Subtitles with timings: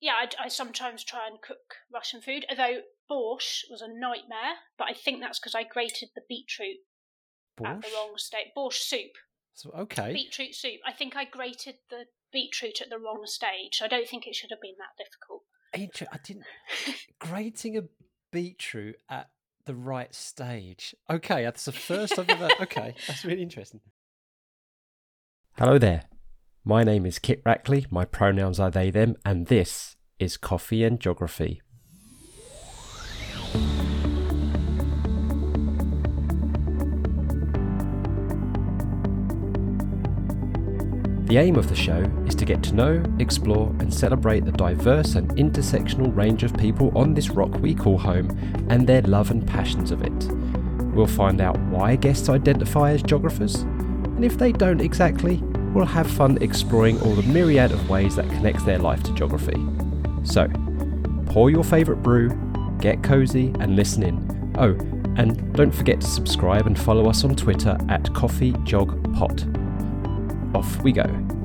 [0.00, 4.88] yeah, I, I, sometimes try and cook Russian food, although borscht was a nightmare, but
[4.88, 6.78] I think that's because I grated the beetroot
[7.58, 7.68] borscht?
[7.68, 8.46] at the wrong stage.
[8.56, 9.12] Borscht soup.
[9.54, 10.12] So, okay.
[10.14, 10.80] Beetroot soup.
[10.86, 13.80] I think I grated the beetroot at the wrong stage.
[13.82, 15.42] I don't think it should have been that difficult.
[16.12, 16.44] I didn't.
[17.18, 17.82] grating a
[18.32, 19.28] beetroot at
[19.66, 20.94] the right stage.
[21.10, 22.48] Okay, that's the first I've ever.
[22.62, 23.80] Okay, that's really interesting.
[25.58, 26.04] Hello there.
[26.70, 31.00] My name is Kit Rackley, my pronouns are they, them, and this is Coffee and
[31.00, 31.62] Geography.
[41.24, 45.16] The aim of the show is to get to know, explore, and celebrate the diverse
[45.16, 48.30] and intersectional range of people on this rock we call home
[48.70, 50.28] and their love and passions of it.
[50.94, 55.42] We'll find out why guests identify as geographers, and if they don't exactly,
[55.72, 59.60] we'll have fun exploring all the myriad of ways that connects their life to geography.
[60.24, 60.48] So,
[61.26, 62.30] pour your favourite brew,
[62.80, 64.54] get cozy, and listen in.
[64.58, 64.72] Oh,
[65.16, 70.54] and don't forget to subscribe and follow us on Twitter at CoffeeGeogPod.
[70.54, 71.39] Off we go.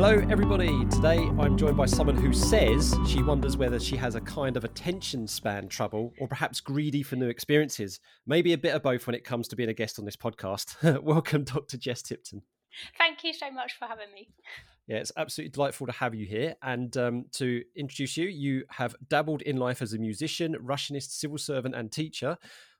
[0.00, 0.84] Hello, everybody.
[0.90, 4.62] Today I'm joined by someone who says she wonders whether she has a kind of
[4.62, 7.98] attention span trouble or perhaps greedy for new experiences.
[8.24, 11.02] Maybe a bit of both when it comes to being a guest on this podcast.
[11.02, 11.78] Welcome, Dr.
[11.78, 12.42] Jess Tipton.
[12.96, 14.28] Thank you so much for having me.
[14.86, 16.54] Yeah, it's absolutely delightful to have you here.
[16.62, 21.38] And um, to introduce you, you have dabbled in life as a musician, Russianist, civil
[21.38, 22.38] servant, and teacher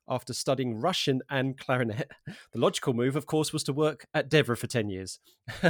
[0.09, 2.11] after studying Russian and clarinet.
[2.53, 5.19] The logical move, of course, was to work at DEFRA for 10 years.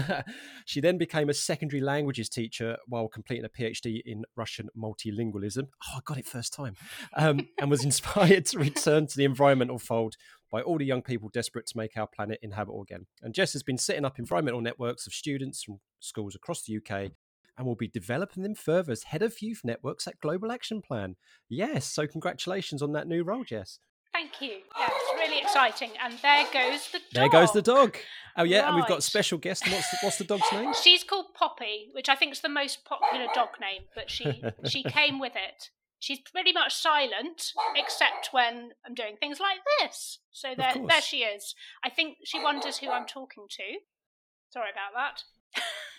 [0.64, 5.68] she then became a secondary languages teacher while completing a PhD in Russian multilingualism.
[5.88, 6.76] Oh, I got it first time.
[7.16, 10.16] Um, and was inspired to return to the environmental fold
[10.50, 13.06] by all the young people desperate to make our planet inhabitable again.
[13.22, 17.12] And Jess has been setting up environmental networks of students from schools across the UK
[17.58, 21.16] and will be developing them further as head of youth networks at Global Action Plan.
[21.48, 23.80] Yes, so congratulations on that new role, Jess.
[24.18, 24.58] Thank you.
[24.76, 25.90] Yeah, it's really exciting.
[26.02, 27.12] And there goes the dog.
[27.12, 27.96] There goes the dog.
[28.36, 28.66] Oh yeah, right.
[28.66, 29.62] and we've got a special guest.
[29.70, 30.72] What's the, what's the dog's name?
[30.82, 33.82] She's called Poppy, which I think is the most popular dog name.
[33.94, 35.70] But she she came with it.
[36.00, 40.18] She's pretty much silent, except when I'm doing things like this.
[40.32, 41.54] So there, there she is.
[41.84, 43.62] I think she wonders who I'm talking to.
[44.50, 45.22] Sorry about that.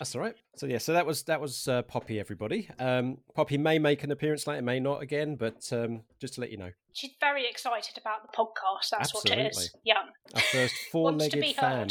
[0.00, 0.34] That's all right.
[0.56, 2.18] So yeah, so that was that was uh, Poppy.
[2.18, 6.40] Everybody, um, Poppy may make an appearance later, may not again, but um, just to
[6.40, 8.88] let you know, she's very excited about the podcast.
[8.90, 9.30] That's Absolutely.
[9.30, 9.74] what it is.
[9.84, 9.96] Yeah,
[10.34, 11.90] our first four-legged fan.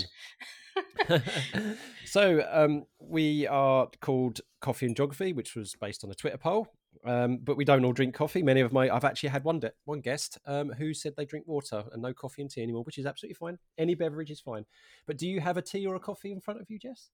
[2.06, 6.68] so um, we are called Coffee and Geography, which was based on a Twitter poll.
[7.05, 8.43] Um, but we don't all drink coffee.
[8.43, 11.47] Many of my, I've actually had one de- one guest um, who said they drink
[11.47, 13.57] water and no coffee and tea anymore, which is absolutely fine.
[13.77, 14.65] Any beverage is fine.
[15.07, 17.09] But do you have a tea or a coffee in front of you, Jess?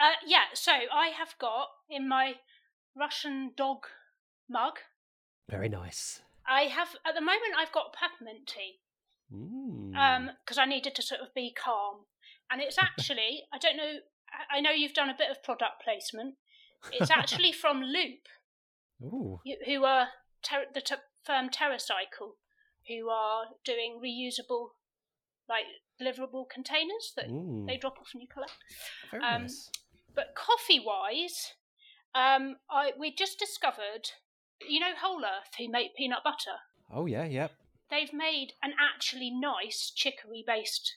[0.00, 0.44] Uh, yeah.
[0.54, 2.34] So I have got in my
[2.96, 3.86] Russian dog
[4.48, 4.78] mug.
[5.48, 6.22] Very nice.
[6.46, 7.54] I have at the moment.
[7.58, 8.80] I've got peppermint tea.
[9.32, 9.96] Mm.
[9.96, 12.06] Um, because I needed to sort of be calm,
[12.50, 13.98] and it's actually I don't know.
[14.50, 16.34] I know you've done a bit of product placement.
[16.90, 18.26] It's actually from Loop.
[19.04, 19.40] Ooh.
[19.66, 20.08] who are
[20.42, 22.36] ter- the t- firm TerraCycle,
[22.88, 24.70] who are doing reusable,
[25.48, 25.64] like
[26.00, 27.66] deliverable containers that mm.
[27.66, 28.56] they drop off and you collect.
[29.10, 29.70] Very um, nice.
[30.14, 31.54] But coffee wise,
[32.14, 34.10] um, I we just discovered,
[34.66, 36.58] you know, Whole Earth who make peanut butter.
[36.92, 37.52] Oh yeah, yep.
[37.90, 40.96] They've made an actually nice chicory based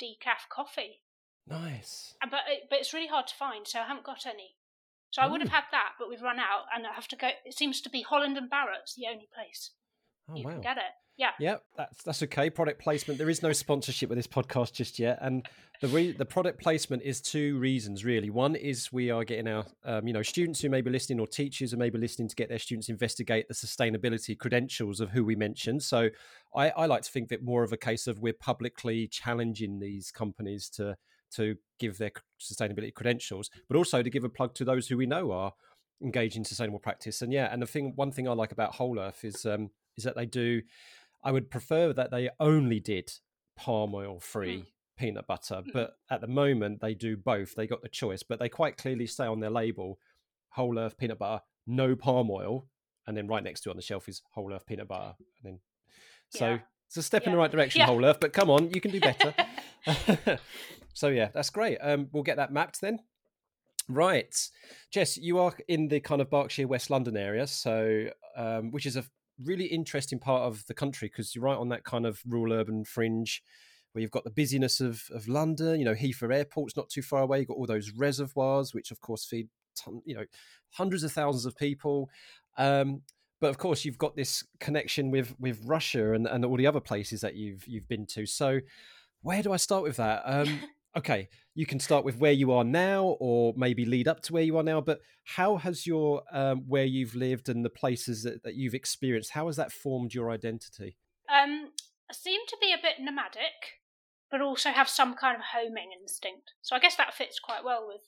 [0.00, 1.02] decaf coffee.
[1.46, 2.14] Nice.
[2.20, 4.54] But but it's really hard to find, so I haven't got any.
[5.10, 7.28] So I would have had that, but we've run out, and I have to go.
[7.44, 9.70] It seems to be Holland and Barrett's the only place
[10.30, 10.52] oh, you wow.
[10.52, 10.82] can get it.
[11.16, 12.48] Yeah, yeah, that's that's okay.
[12.48, 13.18] Product placement.
[13.18, 15.44] There is no sponsorship with this podcast just yet, and
[15.80, 18.30] the re- the product placement is two reasons really.
[18.30, 21.26] One is we are getting our um, you know students who may be listening or
[21.26, 25.24] teachers who may be listening to get their students investigate the sustainability credentials of who
[25.24, 25.82] we mentioned.
[25.82, 26.08] So
[26.54, 30.12] I, I like to think that more of a case of we're publicly challenging these
[30.12, 30.96] companies to
[31.34, 35.06] to give their sustainability credentials, but also to give a plug to those who we
[35.06, 35.52] know are
[36.02, 37.22] engaged in sustainable practice.
[37.22, 40.04] And yeah, and the thing, one thing I like about Whole Earth is um, is
[40.04, 40.62] that they do.
[41.24, 43.12] I would prefer that they only did
[43.56, 44.58] palm oil free.
[44.58, 44.66] Mm.
[44.98, 45.72] Peanut butter, mm.
[45.72, 47.54] but at the moment they do both.
[47.54, 50.00] They got the choice, but they quite clearly say on their label,
[50.48, 52.66] "Whole Earth peanut butter, no palm oil,"
[53.06, 55.14] and then right next to it on the shelf is Whole Earth peanut butter.
[55.20, 55.60] And then,
[56.30, 56.58] so yeah.
[56.88, 57.28] It's a step yeah.
[57.28, 57.86] in the right direction, yeah.
[57.86, 58.18] Whole Earth.
[58.20, 59.34] But come on, you can do better.
[60.94, 61.78] so yeah, that's great.
[61.80, 63.00] Um, we'll get that mapped then.
[63.90, 64.34] Right,
[64.90, 68.96] Jess, you are in the kind of Berkshire, West London area, so um, which is
[68.96, 69.04] a
[69.42, 72.84] really interesting part of the country because you're right on that kind of rural urban
[72.84, 73.42] fringe
[73.92, 75.78] where you've got the busyness of, of London.
[75.78, 77.38] You know, Heathrow Airport's not too far away.
[77.38, 80.24] You've got all those reservoirs, which of course feed ton, you know
[80.72, 82.10] hundreds of thousands of people.
[82.56, 83.02] Um,
[83.40, 86.80] but of course, you've got this connection with with Russia and, and all the other
[86.80, 88.26] places that you've you've been to.
[88.26, 88.60] So,
[89.22, 90.22] where do I start with that?
[90.24, 90.60] Um,
[90.96, 94.42] okay, you can start with where you are now, or maybe lead up to where
[94.42, 94.80] you are now.
[94.80, 99.30] But how has your um, where you've lived and the places that, that you've experienced
[99.30, 100.96] how has that formed your identity?
[101.28, 101.70] Um,
[102.10, 103.80] I seem to be a bit nomadic,
[104.30, 106.52] but also have some kind of homing instinct.
[106.62, 108.02] So I guess that fits quite well with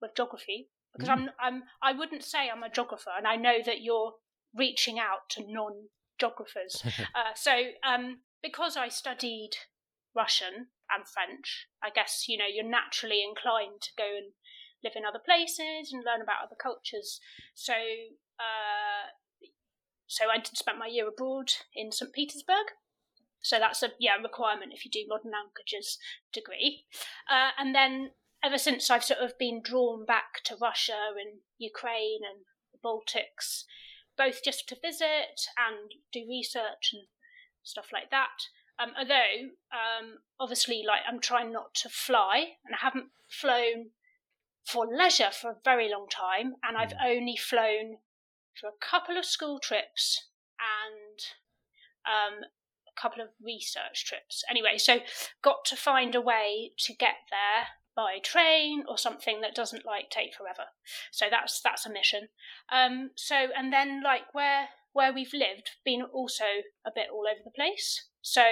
[0.00, 1.12] with geography because mm.
[1.12, 4.12] I'm I'm I wouldn't say I'm a geographer, and I know that you're
[4.54, 5.88] reaching out to non
[6.18, 6.82] geographers.
[7.14, 7.52] uh, so
[7.86, 9.50] um, because I studied
[10.14, 14.32] Russian and French, I guess you know you're naturally inclined to go and
[14.84, 17.20] live in other places and learn about other cultures.
[17.54, 17.74] So
[18.38, 19.10] uh,
[20.06, 22.66] so I spent my year abroad in St Petersburg.
[23.40, 25.98] So that's a yeah requirement if you do modern languages
[26.32, 26.84] degree.
[27.30, 28.10] Uh, and then
[28.44, 33.64] ever since I've sort of been drawn back to Russia and Ukraine and the Baltics,
[34.16, 37.02] both just to visit and do research and
[37.62, 38.48] stuff like that.
[38.78, 43.90] Um, although, um, obviously, like I'm trying not to fly, and I haven't flown
[44.64, 47.06] for leisure for a very long time, and I've mm.
[47.06, 47.98] only flown
[48.58, 50.28] for a couple of school trips
[50.58, 51.18] and
[52.06, 52.44] um,
[52.86, 54.42] a couple of research trips.
[54.48, 55.00] Anyway, so
[55.42, 60.10] got to find a way to get there by train or something that doesn't like
[60.10, 60.70] take forever.
[61.10, 62.28] So that's that's a mission.
[62.72, 66.44] Um, so and then like where where we've lived, been also
[66.86, 68.08] a bit all over the place.
[68.20, 68.42] So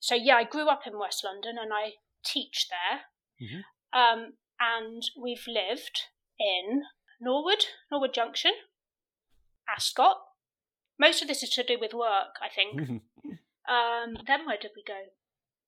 [0.00, 1.92] so yeah, I grew up in West London and I
[2.24, 3.00] teach there.
[3.48, 3.98] Mm-hmm.
[3.98, 6.02] Um, and we've lived
[6.38, 6.82] in
[7.20, 8.52] Norwood, Norwood Junction,
[9.68, 10.16] Ascot.
[10.98, 12.80] Most of this is to do with work, I think.
[13.68, 15.00] um, then where did we go?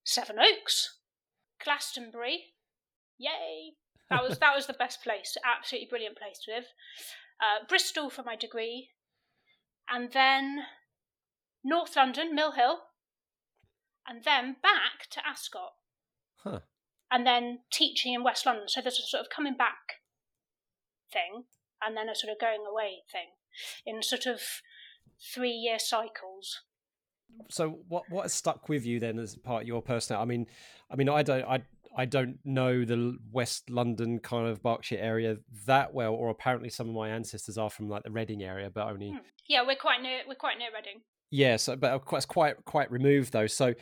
[0.05, 0.99] Sevenoaks,
[1.65, 2.55] Glastonbury.
[3.19, 3.75] Yay!
[4.11, 5.37] That was that was the best place.
[5.45, 6.67] Absolutely brilliant place to live.
[7.41, 8.91] Uh, Bristol for my degree,
[9.89, 10.65] and then
[11.65, 12.81] North London, Mill Hill,
[14.07, 15.73] and then back to Ascot.
[16.45, 16.61] Huh.
[17.11, 18.69] And then teaching in West London.
[18.69, 20.01] So there's a sort of coming back
[21.13, 21.45] thing,
[21.85, 23.29] and then a sort of going away thing
[23.87, 24.41] in sort of
[25.35, 26.63] three year cycles
[27.49, 30.23] so what what has stuck with you then as part of your personality?
[30.23, 30.47] I mean,
[30.91, 31.63] I mean, I don't, I,
[31.97, 36.89] I don't know the West London kind of Berkshire area that well, or apparently some
[36.89, 39.11] of my ancestors are from like the Reading area, but only.
[39.11, 39.19] Hmm.
[39.49, 40.21] Yeah, we're quite near.
[40.27, 41.03] We're quite near Reading.
[41.31, 43.47] Yeah, so but it's quite quite removed though.
[43.47, 43.75] So,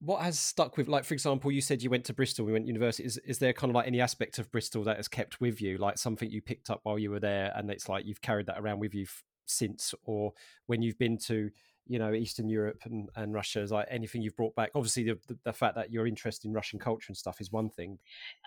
[0.00, 2.64] what has stuck with, like for example, you said you went to Bristol, we went
[2.64, 3.04] to university.
[3.04, 5.78] Is is there kind of like any aspect of Bristol that has kept with you,
[5.78, 8.58] like something you picked up while you were there, and it's like you've carried that
[8.58, 10.32] around with you f- since, or
[10.66, 11.50] when you've been to
[11.86, 14.70] you know Eastern Europe and, and Russia is like anything you've brought back.
[14.74, 17.70] Obviously, the, the, the fact that your interest in Russian culture and stuff is one
[17.70, 17.98] thing.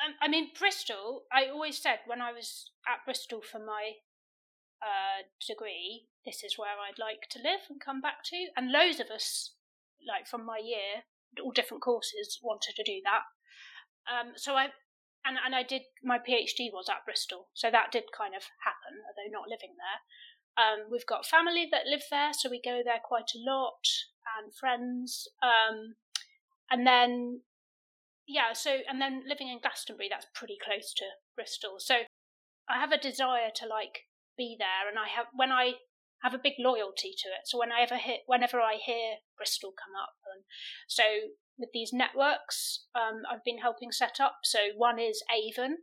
[0.05, 1.23] Um, I mean, Bristol.
[1.31, 3.93] I always said when I was at Bristol for my
[4.81, 8.47] uh, degree, this is where I'd like to live and come back to.
[8.55, 9.55] And loads of us,
[10.07, 11.03] like from my year,
[11.43, 13.23] all different courses, wanted to do that.
[14.05, 14.69] Um, so I
[15.25, 19.01] and and I did my PhD was at Bristol, so that did kind of happen,
[19.09, 19.99] although not living there.
[20.57, 23.85] Um, we've got family that live there, so we go there quite a lot,
[24.37, 25.27] and friends.
[25.43, 25.95] Um,
[26.71, 27.41] and then,
[28.27, 31.05] yeah, so, and then living in Glastonbury, that's pretty close to
[31.35, 31.75] Bristol.
[31.79, 31.95] So
[32.69, 35.73] I have a desire to like be there, and I have, when I
[36.23, 37.45] have a big loyalty to it.
[37.45, 40.43] So whenever I hear, whenever I hear Bristol come up, and
[40.87, 41.03] so
[41.57, 44.39] with these networks, um, I've been helping set up.
[44.43, 45.77] So one is Avon,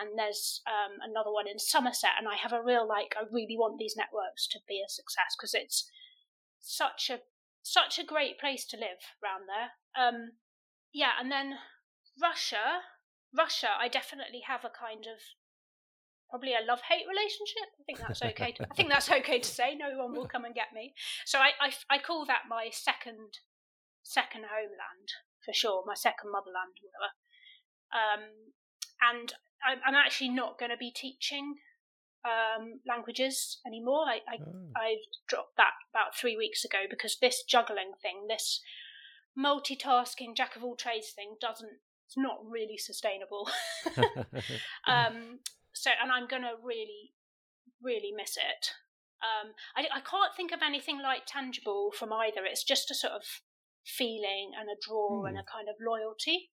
[0.00, 3.56] and there's um, another one in Somerset, and I have a real like I really
[3.56, 5.90] want these networks to be a success because it's
[6.60, 7.20] such a
[7.62, 9.76] such a great place to live around there.
[9.92, 10.40] Um,
[10.92, 11.58] yeah, and then
[12.20, 12.88] Russia,
[13.36, 15.20] Russia, I definitely have a kind of
[16.30, 17.68] probably a love hate relationship.
[17.78, 18.52] I think that's okay.
[18.52, 19.74] To, I think that's okay to say.
[19.74, 20.94] No one will come and get me.
[21.26, 23.42] So I, I, I call that my second
[24.02, 25.08] second homeland
[25.44, 27.10] for sure, my second motherland, whatever.
[27.90, 28.22] Um,
[29.02, 31.56] and I'm actually not going to be teaching
[32.24, 34.04] um, languages anymore.
[34.06, 34.70] I I, oh.
[34.76, 34.96] I
[35.28, 38.60] dropped that about three weeks ago because this juggling thing, this
[39.38, 41.78] multitasking jack of all trades thing, doesn't.
[42.06, 43.48] It's not really sustainable.
[44.88, 45.38] um,
[45.72, 47.14] so, and I'm going to really,
[47.80, 48.72] really miss it.
[49.22, 52.40] Um, I, I can't think of anything like tangible from either.
[52.44, 53.22] It's just a sort of
[53.86, 55.40] feeling and a draw and hmm.
[55.40, 56.50] a kind of loyalty.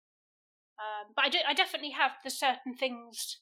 [0.82, 3.38] Um, but I do, I definitely have the certain things.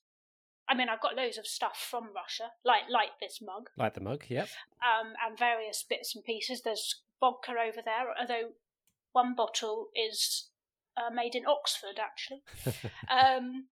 [0.67, 4.01] I mean, I've got loads of stuff from Russia, like like this mug, like the
[4.01, 4.49] mug, yep.
[4.83, 6.61] Um, and various bits and pieces.
[6.61, 8.49] There's vodka over there, although
[9.13, 10.49] one bottle is
[10.97, 12.43] uh, made in Oxford, actually.
[13.09, 13.67] um,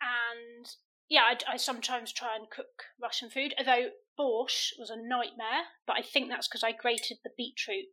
[0.00, 0.66] and
[1.08, 5.66] yeah, I, I, sometimes try and cook Russian food, although borscht was a nightmare.
[5.86, 7.86] But I think that's because I grated the beetroot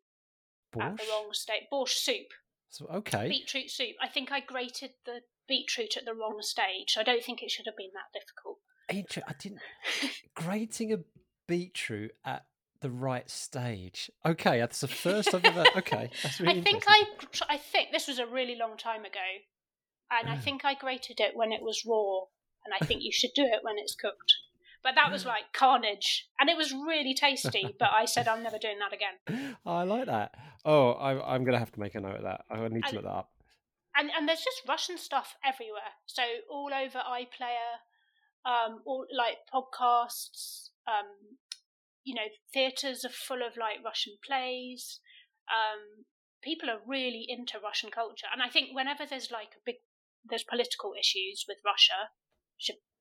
[0.73, 0.85] borscht?
[0.85, 1.63] at the wrong state.
[1.71, 2.27] Borscht soup.
[2.69, 3.29] So, okay.
[3.29, 3.95] Beetroot soup.
[4.01, 6.95] I think I grated the beetroot at the wrong stage.
[6.99, 8.59] I don't think it should have been that difficult.
[8.89, 9.61] I didn't.
[10.35, 10.97] grating a
[11.47, 12.45] beetroot at
[12.81, 14.11] the right stage.
[14.25, 15.65] Okay, that's the first I've ever.
[15.77, 16.59] Okay, that's really.
[16.59, 17.03] I think I.
[17.49, 19.19] I think this was a really long time ago,
[20.11, 20.43] and I mm.
[20.43, 22.25] think I grated it when it was raw,
[22.63, 24.33] and I think you should do it when it's cooked.
[24.85, 27.75] But that was like carnage, and it was really tasty.
[27.77, 29.57] But I said I'm never doing that again.
[29.65, 30.35] I like that.
[30.63, 32.41] Oh, I, I'm going to have to make a note of that.
[32.49, 33.31] I need to and, look that up.
[33.97, 35.97] And and there's just Russian stuff everywhere.
[36.05, 37.81] So all over iPlayer,
[38.45, 41.37] um, all like podcasts, um,
[42.03, 44.99] you know, theatres are full of like Russian plays.
[45.49, 46.05] Um,
[46.43, 49.77] people are really into Russian culture, and I think whenever there's like a big,
[50.23, 52.13] there's political issues with Russia,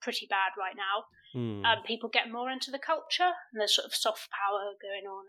[0.01, 1.41] pretty bad right now.
[1.41, 1.65] Mm.
[1.65, 5.25] Um, people get more into the culture, and there's sort of soft power going on.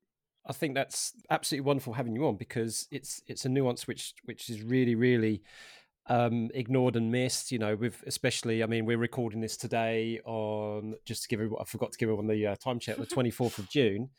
[0.48, 4.50] I think that's absolutely wonderful having you on because it's it's a nuance which which
[4.50, 5.42] is really really
[6.08, 7.52] um, ignored and missed.
[7.52, 11.62] You know, with especially, I mean, we're recording this today on just to give everyone,
[11.62, 14.10] I forgot to give everyone the uh, time check, the 24th of June,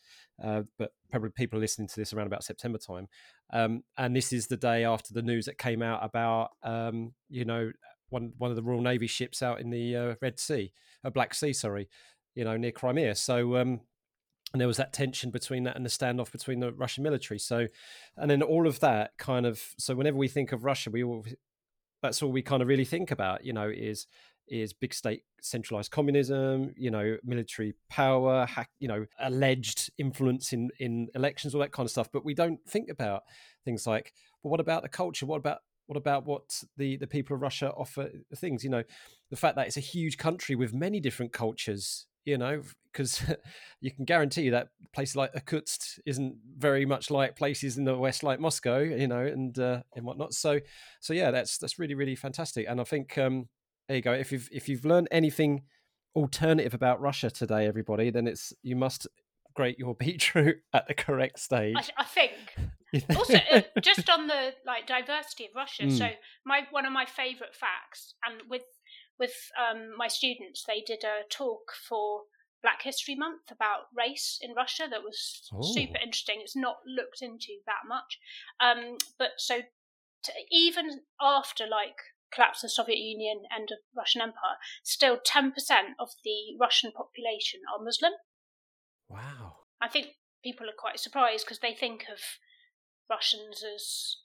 [0.43, 3.07] uh, but probably people are listening to this around about September time.
[3.53, 7.45] Um, and this is the day after the news that came out about, um, you
[7.45, 7.71] know,
[8.11, 10.73] one one of the Royal Navy ships out in the uh, Red Sea,
[11.05, 11.89] uh, Black Sea, sorry,
[12.35, 13.15] you know, near Crimea.
[13.15, 13.81] So, um,
[14.53, 17.39] and there was that tension between that and the standoff between the Russian military.
[17.39, 17.67] So,
[18.17, 19.61] and then all of that kind of.
[19.79, 21.25] So, whenever we think of Russia, we all
[22.03, 24.07] that's all we kind of really think about you know is
[24.49, 30.71] is big state centralized communism you know military power hack you know alleged influence in
[30.79, 33.23] in elections all that kind of stuff but we don't think about
[33.65, 37.35] things like well what about the culture what about what about what the the people
[37.35, 38.83] of russia offer things you know
[39.31, 42.61] the fact that it's a huge country with many different cultures you know,
[42.93, 43.23] because
[43.81, 48.23] you can guarantee that places like Irkutsk isn't very much like places in the west
[48.23, 50.35] like Moscow, you know, and uh, and whatnot.
[50.35, 50.61] So,
[51.01, 52.67] so yeah, that's that's really really fantastic.
[52.69, 53.49] And I think um,
[53.89, 54.13] there you go.
[54.13, 55.63] If you've if you've learned anything
[56.15, 59.07] alternative about Russia today, everybody, then it's you must
[59.55, 61.77] grate your beetroot at the correct stage.
[61.77, 62.35] I, I think.
[63.17, 65.85] also, uh, just on the like diversity of Russia.
[65.85, 65.99] Mm.
[65.99, 66.09] So
[66.45, 68.63] my one of my favourite facts, and with
[69.19, 72.23] with um, my students, they did a talk for
[72.63, 75.63] Black History Month about race in Russia that was oh.
[75.63, 76.37] super interesting.
[76.41, 78.19] It's not looked into that much,
[78.61, 79.61] um, but so
[80.25, 81.97] to, even after like
[82.33, 86.93] collapse of the Soviet Union, end of Russian Empire, still ten percent of the Russian
[86.93, 88.13] population are Muslim.
[89.09, 89.57] Wow!
[89.81, 90.09] I think
[90.43, 92.21] people are quite surprised because they think of
[93.11, 94.17] Russians as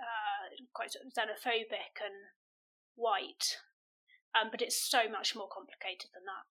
[0.00, 2.34] uh, quite sort of xenophobic and
[2.96, 3.58] white,
[4.34, 6.46] um, but it's so much more complicated than that.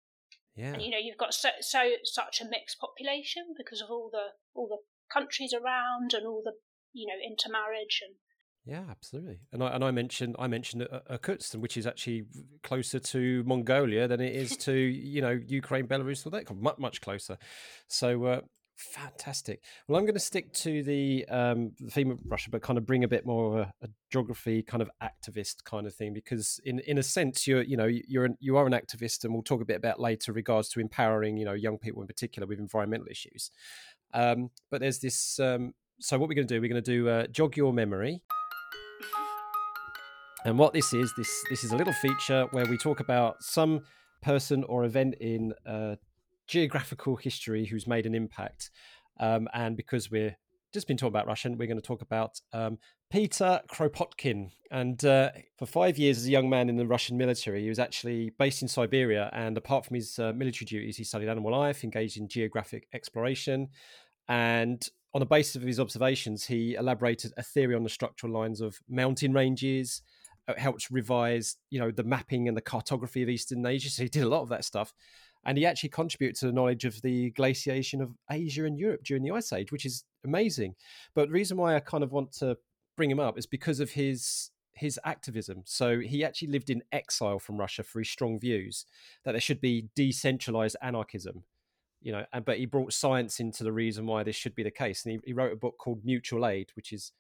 [0.56, 0.74] Yeah.
[0.74, 4.38] And you know, you've got so, so such a mixed population because of all the
[4.54, 6.54] all the countries around and all the
[6.94, 8.16] you know intermarriage and
[8.66, 9.42] yeah, absolutely.
[9.52, 12.24] And I and I mentioned I mentioned Irkutsk, which is actually
[12.64, 17.02] closer to Mongolia than it is to you know Ukraine, Belarus, all that much much
[17.02, 17.38] closer.
[17.88, 18.42] So uh,
[18.76, 19.62] Fantastic.
[19.88, 22.86] Well, I'm going to stick to the, um, the theme of Russia, but kind of
[22.86, 26.60] bring a bit more of a, a, geography kind of activist kind of thing, because
[26.66, 29.44] in in a sense, you're you know you're an, you are an activist, and we'll
[29.44, 32.60] talk a bit about later regards to empowering you know young people in particular with
[32.60, 33.52] environmental issues.
[34.14, 35.40] Um, but there's this.
[35.40, 38.22] Um, so what we're going to do, we're going to do uh, jog your memory.
[40.46, 43.82] And what this is, this this is a little feature where we talk about some
[44.22, 45.96] person or event in uh,
[46.48, 48.70] geographical history who's made an impact.
[49.20, 50.38] Um, and because we're
[50.74, 52.80] just been talking about Russian, we're going to talk about um,
[53.12, 54.50] Peter Kropotkin.
[54.72, 57.80] And uh, for five years as a young man in the Russian military, he was
[57.80, 59.30] actually based in Siberia.
[59.34, 63.70] And apart from his uh, military duties, he studied animal life, engaged in geographic exploration.
[64.28, 64.84] And
[65.14, 68.80] on the basis of his observations, he elaborated a theory on the structural lines of
[68.90, 70.02] mountain ranges,
[70.48, 73.92] uh, helped revise, you know, the mapping and the cartography of Eastern Asia.
[73.92, 74.92] So he did a lot of that stuff
[75.46, 79.24] and he actually contributed to the knowledge of the glaciation of Asia and Europe during
[79.24, 80.76] the Ice Age, which is amazing.
[81.14, 82.58] But the reason why I kind of want to
[82.96, 85.62] bring him up is because of his his activism.
[85.66, 88.86] So he actually lived in exile from Russia for his strong views
[89.24, 91.44] that there should be decentralized anarchism.
[92.02, 94.72] You know, and but he brought science into the reason why this should be the
[94.72, 95.06] case.
[95.06, 97.12] And he, he wrote a book called Mutual Aid, which is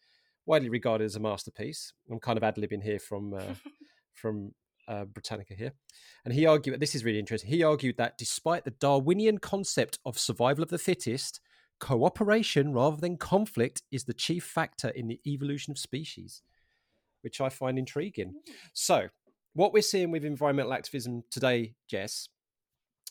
[0.45, 1.93] widely regarded as a masterpiece.
[2.11, 3.53] I'm kind of ad libbing here from uh,
[4.13, 4.53] from
[4.87, 5.73] uh, Britannica here.
[6.25, 10.17] And he argued, this is really interesting, he argued that despite the Darwinian concept of
[10.17, 11.39] survival of the fittest,
[11.79, 16.41] cooperation rather than conflict is the chief factor in the evolution of species,
[17.21, 18.29] which I find intriguing.
[18.29, 18.53] Mm.
[18.73, 19.07] So,
[19.53, 22.27] what we're seeing with environmental activism today, Jess,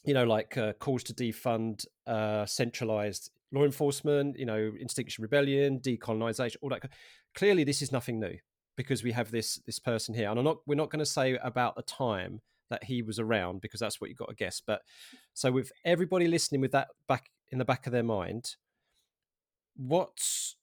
[0.05, 5.79] you know, like uh, calls to defund uh, centralized law enforcement, you know, Extinction Rebellion,
[5.79, 6.91] decolonization, all that.
[7.35, 8.38] Clearly, this is nothing new
[8.76, 10.59] because we have this this person here, and I'm not.
[10.67, 14.09] We're not going to say about the time that he was around because that's what
[14.09, 14.62] you've got to guess.
[14.64, 14.81] But
[15.35, 18.57] so with everybody listening with that back in the back of their mind,
[19.76, 20.57] what's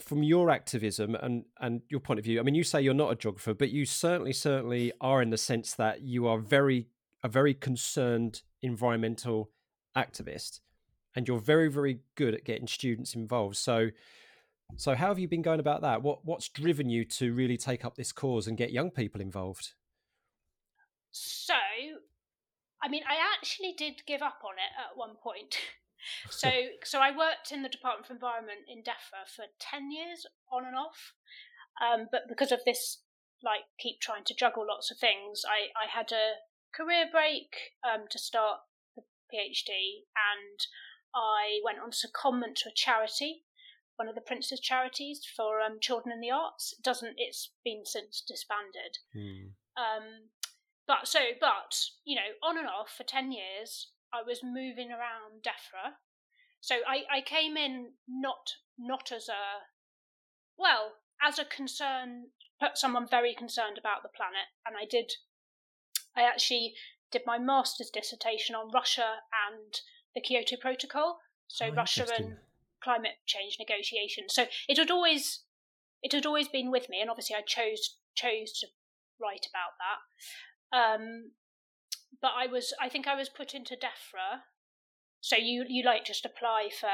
[0.00, 2.40] from your activism and and your point of view?
[2.40, 5.38] I mean, you say you're not a geographer, but you certainly certainly are in the
[5.38, 6.88] sense that you are very
[7.22, 9.50] a very concerned environmental
[9.96, 10.60] activist,
[11.14, 13.56] and you're very very good at getting students involved.
[13.56, 13.90] So.
[14.74, 16.02] So how have you been going about that?
[16.02, 19.72] What what's driven you to really take up this cause and get young people involved?
[21.12, 21.54] So,
[22.82, 25.56] I mean, I actually did give up on it at one point.
[26.30, 26.50] so,
[26.84, 30.76] so I worked in the Department for Environment in DEFRA for ten years, on and
[30.76, 31.14] off.
[31.80, 33.02] Um, but because of this,
[33.42, 36.40] like, keep trying to juggle lots of things, I, I had a
[36.74, 38.60] career break um, to start
[38.94, 40.60] the PhD, and
[41.14, 43.44] I went on secondment to a charity,
[43.96, 46.74] one of the Prince's charities for um, children in the arts.
[46.78, 48.98] It doesn't it's been since disbanded.
[49.12, 49.56] Hmm.
[49.76, 50.30] Um,
[50.86, 51.74] but so, but
[52.04, 55.96] you know, on and off for ten years, I was moving around DEFRA.
[56.60, 59.66] So I, I came in not not as a
[60.58, 62.26] well as a concern,
[62.74, 65.12] someone very concerned about the planet, and I did.
[66.16, 66.74] I actually
[67.12, 69.80] did my master's dissertation on Russia and
[70.14, 71.18] the Kyoto Protocol.
[71.48, 72.36] So oh, Russia and
[72.86, 74.30] climate change negotiations.
[74.30, 75.42] So it had always
[76.02, 78.68] it had always been with me, and obviously I chose chose to
[79.18, 80.00] write about that.
[80.70, 81.32] Um,
[82.20, 84.48] but I was, I think I was put into DEFRA.
[85.20, 86.92] So you, you like just apply for,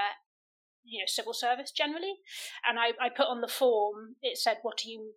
[0.85, 2.19] you know, civil service generally.
[2.67, 5.15] And I, I put on the form, it said, what do you,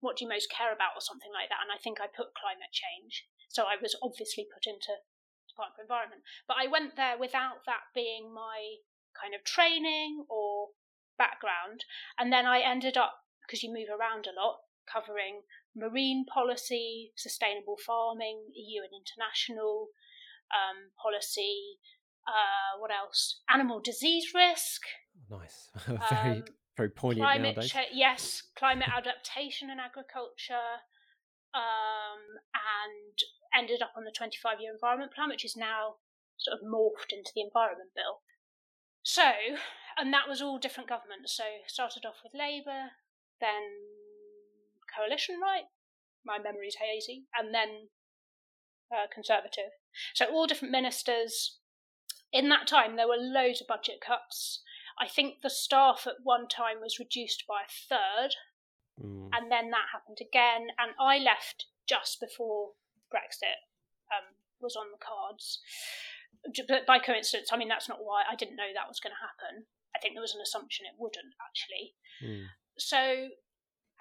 [0.00, 1.62] what do you most care about or something like that.
[1.62, 3.26] And I think I put climate change.
[3.48, 5.04] So I was obviously put into
[5.48, 6.22] Department for Environment.
[6.48, 8.80] But I went there without that being my
[9.20, 10.68] kind of training or
[11.18, 11.84] background.
[12.18, 13.14] And then I ended up,
[13.46, 14.58] because you move around a lot,
[14.90, 15.42] covering
[15.76, 19.88] marine policy, sustainable farming, EU and international
[20.52, 21.78] um, policy.
[22.26, 23.40] Uh, what else?
[23.48, 24.82] Animal disease risk.
[25.30, 25.70] Nice.
[25.86, 26.44] very, um,
[26.76, 27.70] very poignant climate nowadays.
[27.70, 30.82] Cha- yes, climate adaptation and agriculture.
[31.54, 33.16] Um, and
[33.52, 36.00] ended up on the 25 year environment plan, which is now
[36.38, 38.24] sort of morphed into the environment bill.
[39.02, 39.30] So,
[39.98, 41.36] and that was all different governments.
[41.36, 42.92] So, started off with Labour,
[43.40, 43.62] then
[44.96, 45.64] coalition right.
[46.24, 47.88] My memory's hazy, and then
[48.92, 49.72] uh, Conservative.
[50.14, 51.58] So all different ministers.
[52.32, 54.62] In that time, there were loads of budget cuts.
[55.00, 58.36] I think the staff at one time was reduced by a third,
[59.00, 59.28] mm.
[59.32, 60.68] and then that happened again.
[60.78, 62.70] And I left just before
[63.12, 63.68] Brexit
[64.12, 65.60] um, was on the cards.
[66.68, 69.24] But by coincidence, I mean that's not why I didn't know that was going to
[69.24, 69.66] happen.
[69.94, 71.94] I think there was an assumption it wouldn't actually.
[72.22, 72.46] Mm.
[72.78, 73.28] So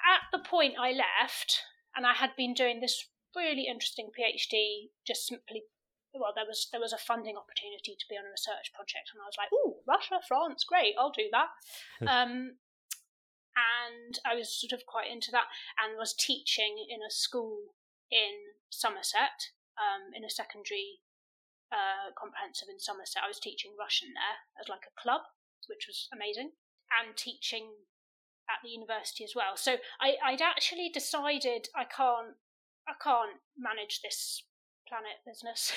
[0.02, 1.62] at the point I left,
[1.96, 5.64] and I had been doing this really interesting PhD, just simply
[6.14, 9.22] well, there was there was a funding opportunity to be on a research project, and
[9.24, 11.50] I was like, "Oh, Russia, France, great, I'll do that."
[12.04, 12.60] um,
[13.56, 15.48] and I was sort of quite into that,
[15.80, 17.76] and was teaching in a school
[18.12, 21.00] in Somerset, um, in a secondary
[21.72, 23.24] uh, comprehensive in Somerset.
[23.24, 25.22] I was teaching Russian there as like a club,
[25.68, 26.52] which was amazing,
[26.92, 27.72] and teaching
[28.52, 29.56] at the university as well.
[29.56, 32.36] So I, I'd actually decided I can't
[32.88, 34.44] I can't manage this
[34.88, 35.72] planet business.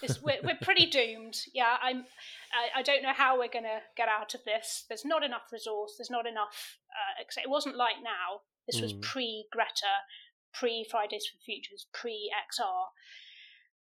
[0.22, 1.36] we're, we're pretty doomed.
[1.52, 2.04] Yeah, I'm.
[2.52, 4.84] I, I, don't know how we're going to get out of this.
[4.88, 5.94] There's not enough resource.
[5.98, 6.78] There's not enough.
[6.88, 8.40] Uh, it wasn't like now.
[8.66, 8.82] This mm.
[8.82, 10.06] was pre Greta,
[10.54, 12.86] pre Fridays for Futures, pre XR,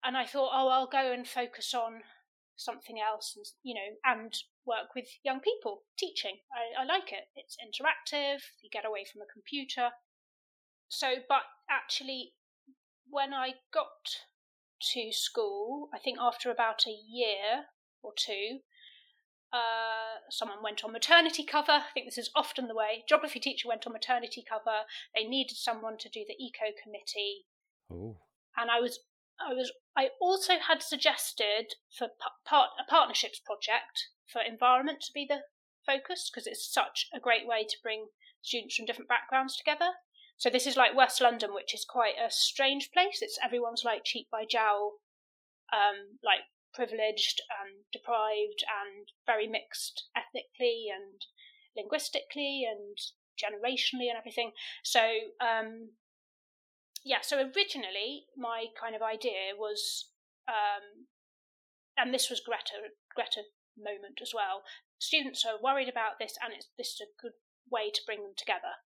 [0.05, 2.03] and I thought, oh, I'll go and focus on
[2.57, 4.33] something else, and you know, and
[4.67, 6.39] work with young people teaching.
[6.53, 7.29] I, I like it.
[7.37, 8.41] It's interactive.
[8.63, 9.91] You get away from a computer.
[10.89, 12.33] So, but actually,
[13.09, 14.25] when I got
[14.93, 17.67] to school, I think after about a year
[18.03, 18.61] or two,
[19.53, 21.73] uh, someone went on maternity cover.
[21.73, 23.05] I think this is often the way.
[23.09, 24.85] Geography teacher went on maternity cover.
[25.15, 27.47] They needed someone to do the eco committee.
[27.91, 28.17] Oh.
[28.57, 29.01] And I was
[29.41, 32.09] I was I also had suggested for
[32.45, 35.43] part, a partnerships project for environment to be the
[35.87, 38.09] focus because it's such a great way to bring
[38.43, 39.91] students from different backgrounds together.
[40.37, 43.19] So this is like West London, which is quite a strange place.
[43.23, 45.01] It's everyone's like cheek by jowl,
[45.73, 51.23] um, like privileged and deprived and very mixed ethnically and
[51.77, 52.97] linguistically and
[53.35, 54.53] generationally and everything.
[54.85, 55.01] So,
[55.41, 55.91] um,
[57.05, 60.11] yeah, so originally my kind of idea was,
[60.49, 61.07] um,
[61.97, 63.43] and this was Greta Greta
[63.77, 64.63] moment as well.
[64.99, 67.39] Students are worried about this, and it's this is a good
[67.71, 68.83] way to bring them together,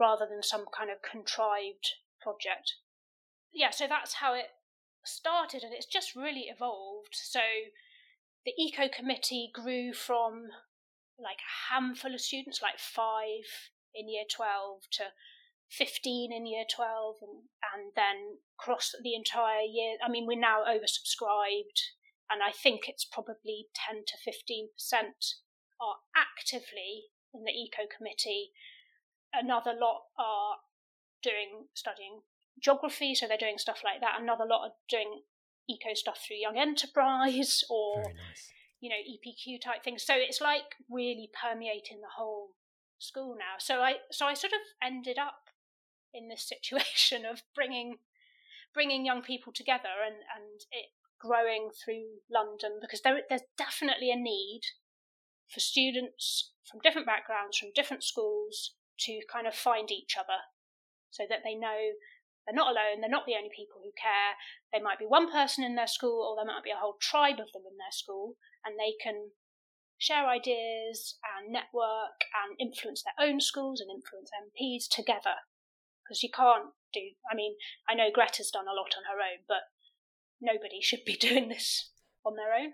[0.00, 2.74] rather than some kind of contrived project.
[3.52, 4.50] Yeah, so that's how it
[5.04, 7.14] started, and it's just really evolved.
[7.14, 7.40] So
[8.44, 10.48] the eco committee grew from
[11.18, 15.04] like a handful of students, like five in year 12 to
[15.70, 17.42] 15 in year 12 and,
[17.74, 19.96] and then across the entire year.
[20.04, 21.92] I mean, we're now oversubscribed,
[22.30, 24.70] and I think it's probably 10 to 15%
[25.80, 28.52] are actively in the eco committee.
[29.32, 30.56] Another lot are
[31.22, 32.22] doing studying
[32.62, 34.20] geography, so they're doing stuff like that.
[34.20, 35.22] Another lot are doing
[35.68, 40.04] eco stuff through Young Enterprise or nice you know EPQ type things.
[40.04, 42.50] So it's like really permeating the whole
[42.98, 43.56] school now.
[43.58, 45.45] So I so I sort of ended up
[46.16, 47.98] in this situation of bringing
[48.74, 54.16] bringing young people together and and it growing through London because there, there's definitely a
[54.16, 54.60] need
[55.48, 60.40] for students from different backgrounds from different schools to kind of find each other
[61.10, 61.96] so that they know
[62.46, 64.38] they're not alone, they're not the only people who care.
[64.72, 67.42] They might be one person in their school, or there might be a whole tribe
[67.42, 69.32] of them in their school, and they can
[69.98, 75.42] share ideas and network and influence their own schools and influence MPs together.
[76.06, 77.54] Because you can't do, I mean,
[77.88, 79.62] I know Greta's done a lot on her own, but
[80.40, 81.90] nobody should be doing this
[82.24, 82.72] on their own.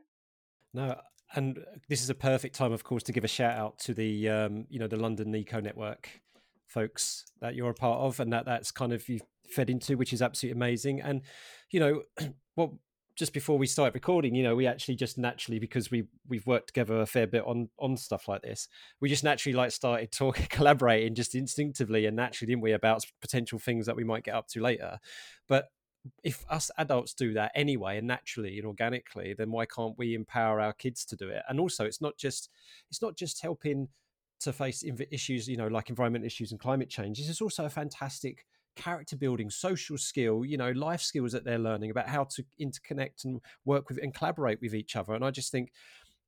[0.75, 1.01] No,
[1.35, 4.29] and this is a perfect time, of course, to give a shout out to the,
[4.29, 6.23] um, you know, the London Eco Network
[6.67, 10.13] folks that you're a part of, and that that's kind of you fed into, which
[10.13, 11.01] is absolutely amazing.
[11.01, 11.23] And
[11.71, 12.03] you know,
[12.57, 12.79] well,
[13.15, 16.69] just before we start recording, you know, we actually just naturally because we we've worked
[16.69, 18.69] together a fair bit on on stuff like this,
[19.01, 23.59] we just naturally like started talking, collaborating just instinctively and naturally, didn't we, about potential
[23.59, 24.99] things that we might get up to later.
[25.49, 25.67] But
[26.25, 30.61] if us adults do that anyway and naturally and organically, then why can't we empower
[30.61, 31.43] our kids to do it?
[31.49, 32.49] And also, it's not just
[32.91, 33.89] it's not just helping
[34.41, 37.19] to face issues, you know, like environmental issues and climate change.
[37.19, 38.45] This is also a fantastic
[38.77, 43.25] character building, social skill, you know, life skills that they're learning about how to interconnect
[43.25, 45.15] and work with and collaborate with each other.
[45.15, 45.73] And I just think,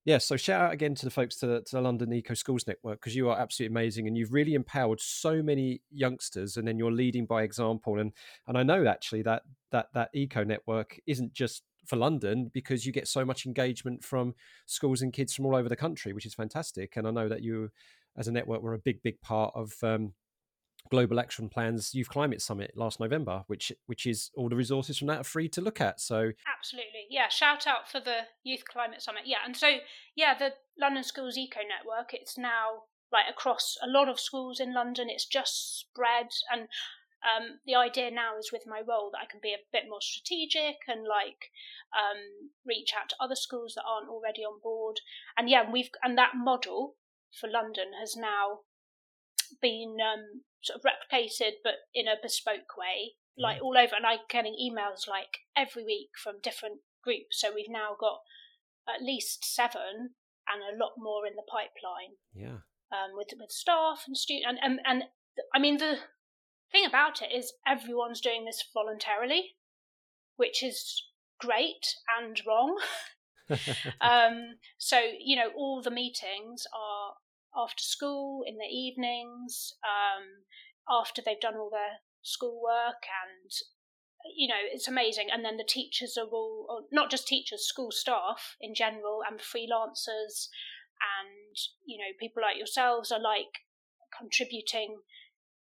[0.05, 3.01] yeah, so shout out again to the folks to, to the London Eco Schools Network
[3.01, 6.93] because you are absolutely amazing and you've really empowered so many youngsters and then you're
[6.93, 7.99] leading by example.
[7.99, 8.13] And
[8.47, 12.93] and I know actually that that that eco network isn't just for London because you
[12.93, 14.35] get so much engagement from
[14.67, 16.97] schools and kids from all over the country, which is fantastic.
[16.97, 17.71] And I know that you,
[18.17, 20.13] as a network, were a big, big part of um,
[20.91, 25.09] Global Action Plan's Youth Climate Summit last November, which which is all the resources from
[25.09, 26.01] that are free to look at.
[26.01, 27.29] So absolutely, yeah.
[27.29, 29.39] Shout out for the Youth Climate Summit, yeah.
[29.45, 29.69] And so
[30.15, 32.13] yeah, the London Schools Eco Network.
[32.13, 35.09] It's now like across a lot of schools in London.
[35.09, 36.69] It's just spread, and
[37.25, 40.03] um, the idea now is with my role that I can be a bit more
[40.03, 41.51] strategic and like
[41.97, 45.01] um, reach out to other schools that aren't already on board.
[45.39, 46.97] And yeah, we've and that model
[47.33, 48.61] for London has now
[49.61, 53.95] been um, sort of replicated, but in a bespoke way, like all over.
[53.97, 57.41] And I'm getting emails like every week from different groups.
[57.41, 58.21] So we've now got
[58.89, 60.15] at least seven
[60.49, 62.17] and a lot more in the pipeline.
[62.35, 62.61] Yeah.
[62.93, 65.05] Um, with with staff and student and, and and
[65.53, 65.99] I mean the
[66.71, 69.57] thing about it is everyone's doing this voluntarily,
[70.37, 71.03] which is
[71.41, 72.79] great and wrong.
[74.01, 77.15] um, so you know all the meetings are
[77.57, 80.45] after school, in the evenings, um,
[80.89, 83.51] after they've done all their schoolwork, and
[84.37, 85.29] you know it's amazing.
[85.33, 90.49] And then the teachers are all, not just teachers, school staff in general, and freelancers,
[91.01, 93.63] and you know people like yourselves are like
[94.17, 94.99] contributing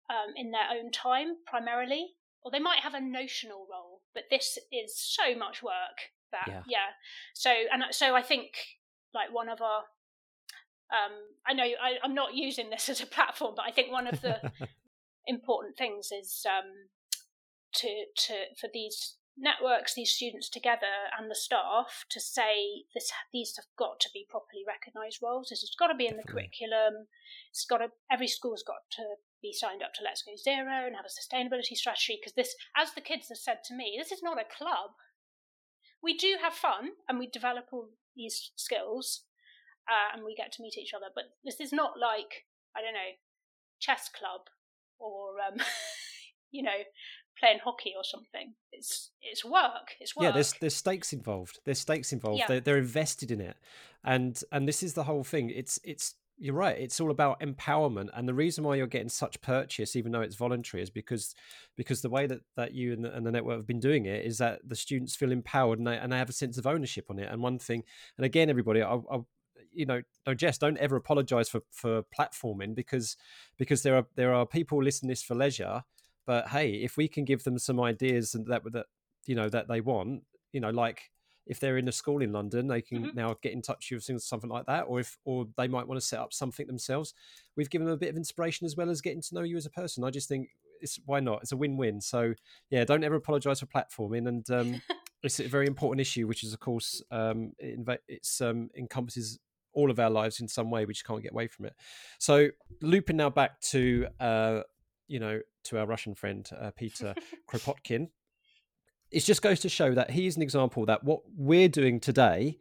[0.09, 4.57] um, in their own time primarily, or they might have a notional role, but this
[4.71, 6.63] is so much work that yeah.
[6.67, 6.91] yeah.
[7.33, 8.51] So and so I think
[9.13, 9.83] like one of our
[10.91, 11.11] um,
[11.47, 14.21] I know I, am not using this as a platform, but I think one of
[14.21, 14.39] the
[15.27, 16.89] important things is um,
[17.75, 23.55] to to for these networks, these students together, and the staff to say this these
[23.55, 25.49] have got to be properly recognised roles.
[25.49, 26.49] This has got to be in Definitely.
[26.51, 27.07] the curriculum.
[27.51, 29.03] It's got to every school's got to
[29.41, 32.93] be signed up to Let's Go Zero and have a sustainability strategy because this, as
[32.93, 34.91] the kids have said to me, this is not a club.
[36.03, 39.23] We do have fun and we develop all these skills,
[39.91, 41.07] uh, and we get to meet each other.
[41.13, 43.11] But this is not like I don't know
[43.79, 44.41] chess club
[44.99, 45.59] or um,
[46.51, 46.79] you know
[47.37, 48.53] playing hockey or something.
[48.71, 49.95] It's it's work.
[49.99, 50.23] It's work.
[50.23, 51.59] Yeah, there's there's stakes involved.
[51.65, 52.39] There's stakes involved.
[52.39, 52.47] Yeah.
[52.47, 53.57] They're, they're invested in it,
[54.03, 55.49] and and this is the whole thing.
[55.49, 56.77] It's it's you're right.
[56.79, 60.35] It's all about empowerment, and the reason why you're getting such purchase, even though it's
[60.35, 61.35] voluntary, is because
[61.77, 64.25] because the way that, that you and the, and the network have been doing it
[64.25, 67.05] is that the students feel empowered and they, and they have a sense of ownership
[67.09, 67.29] on it.
[67.31, 67.83] And one thing,
[68.17, 69.19] and again, everybody, I, I
[69.73, 73.17] you know, no, Jess, don't ever apologize for for platforming because
[73.57, 75.83] because there are there are people listening this for leisure.
[76.25, 78.85] But hey, if we can give them some ideas and that that
[79.25, 81.11] you know that they want, you know, like
[81.47, 83.17] if they're in a school in London, they can mm-hmm.
[83.17, 86.05] now get in touch with something like that, or if or they might want to
[86.05, 87.13] set up something themselves.
[87.55, 89.65] We've given them a bit of inspiration as well as getting to know you as
[89.65, 90.03] a person.
[90.03, 90.49] I just think
[90.81, 91.41] it's why not?
[91.41, 92.01] It's a win-win.
[92.01, 92.33] So
[92.69, 94.81] yeah, don't ever apologise for platforming, and um,
[95.23, 99.39] it's a very important issue, which is of course um, it it's um, encompasses
[99.73, 100.85] all of our lives in some way.
[100.85, 101.73] We just can't get away from it.
[102.19, 102.49] So
[102.81, 104.61] looping now back to uh,
[105.07, 107.13] you know to our Russian friend uh, Peter
[107.49, 108.09] Kropotkin
[109.11, 112.57] it just goes to show that he's an example that what we're doing today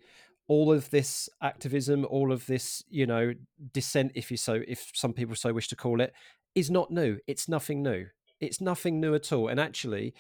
[0.49, 3.33] all of this activism all of this you know
[3.73, 6.13] dissent if you so if some people so wish to call it
[6.55, 8.07] is not new it's nothing new
[8.41, 10.13] it's nothing new at all and actually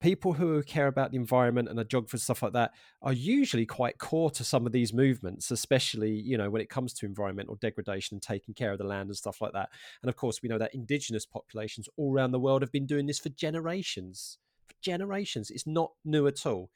[0.00, 3.64] people who care about the environment and are jog for stuff like that are usually
[3.64, 7.54] quite core to some of these movements especially you know when it comes to environmental
[7.56, 9.70] degradation and taking care of the land and stuff like that
[10.02, 13.06] and of course we know that indigenous populations all around the world have been doing
[13.06, 15.50] this for generations For generations.
[15.50, 16.70] It's not new at all.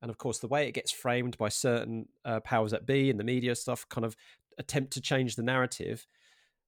[0.00, 3.18] And of course, the way it gets framed by certain uh, powers that be and
[3.18, 4.16] the media stuff kind of
[4.58, 6.06] attempt to change the narrative.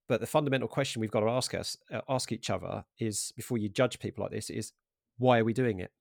[0.07, 3.57] But the fundamental question we've got to ask us, uh, ask each other, is before
[3.57, 4.73] you judge people like this, is
[5.21, 5.91] why are we doing it?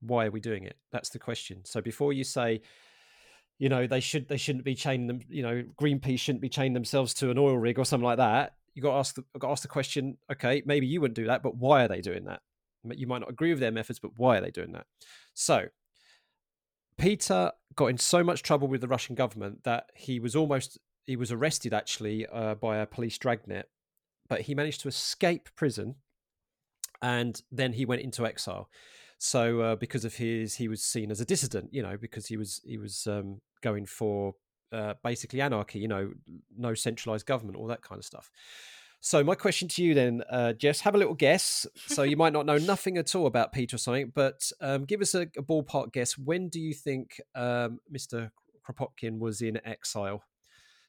[0.00, 0.76] Why are we doing it?
[0.92, 1.64] That's the question.
[1.64, 2.62] So before you say,
[3.58, 6.74] you know, they should they shouldn't be chaining them, you know, Greenpeace shouldn't be chaining
[6.74, 8.54] themselves to an oil rig or something like that.
[8.74, 10.18] You got to ask the, got to ask the question.
[10.30, 12.40] Okay, maybe you wouldn't do that, but why are they doing that?
[12.84, 14.86] You might not agree with their methods, but why are they doing that?
[15.34, 15.66] So,
[16.98, 21.16] Peter got in so much trouble with the Russian government that he was almost he
[21.16, 23.70] was arrested actually uh, by a police dragnet,
[24.28, 25.96] but he managed to escape prison,
[27.02, 28.68] and then he went into exile.
[29.18, 32.36] So uh, because of his, he was seen as a dissident, you know, because he
[32.36, 34.34] was he was um, going for
[34.72, 36.10] uh, basically anarchy, you know,
[36.56, 38.30] no centralized government, all that kind of stuff.
[39.00, 41.66] So my question to you then, uh, Jess, have a little guess.
[41.86, 45.00] So you might not know nothing at all about Peter or something, but um, give
[45.00, 46.18] us a, a, ballpark guess.
[46.18, 48.30] When do you think um, Mr.
[48.68, 50.24] Kropotkin was in exile?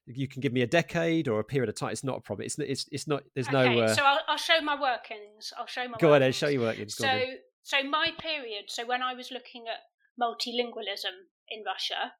[0.07, 1.91] You can give me a decade or a period of time.
[1.91, 2.45] It's not a problem.
[2.45, 3.23] It's it's it's not.
[3.35, 3.81] There's okay, no.
[3.81, 3.93] Uh...
[3.93, 5.51] So I'll, I'll, show my workings.
[5.57, 5.97] I'll show my.
[5.99, 6.21] Go workings.
[6.21, 6.95] ahead, show your workings.
[6.95, 7.19] Go so
[7.63, 8.65] so my period.
[8.67, 9.83] So when I was looking at
[10.15, 12.15] multilingualism in Russia,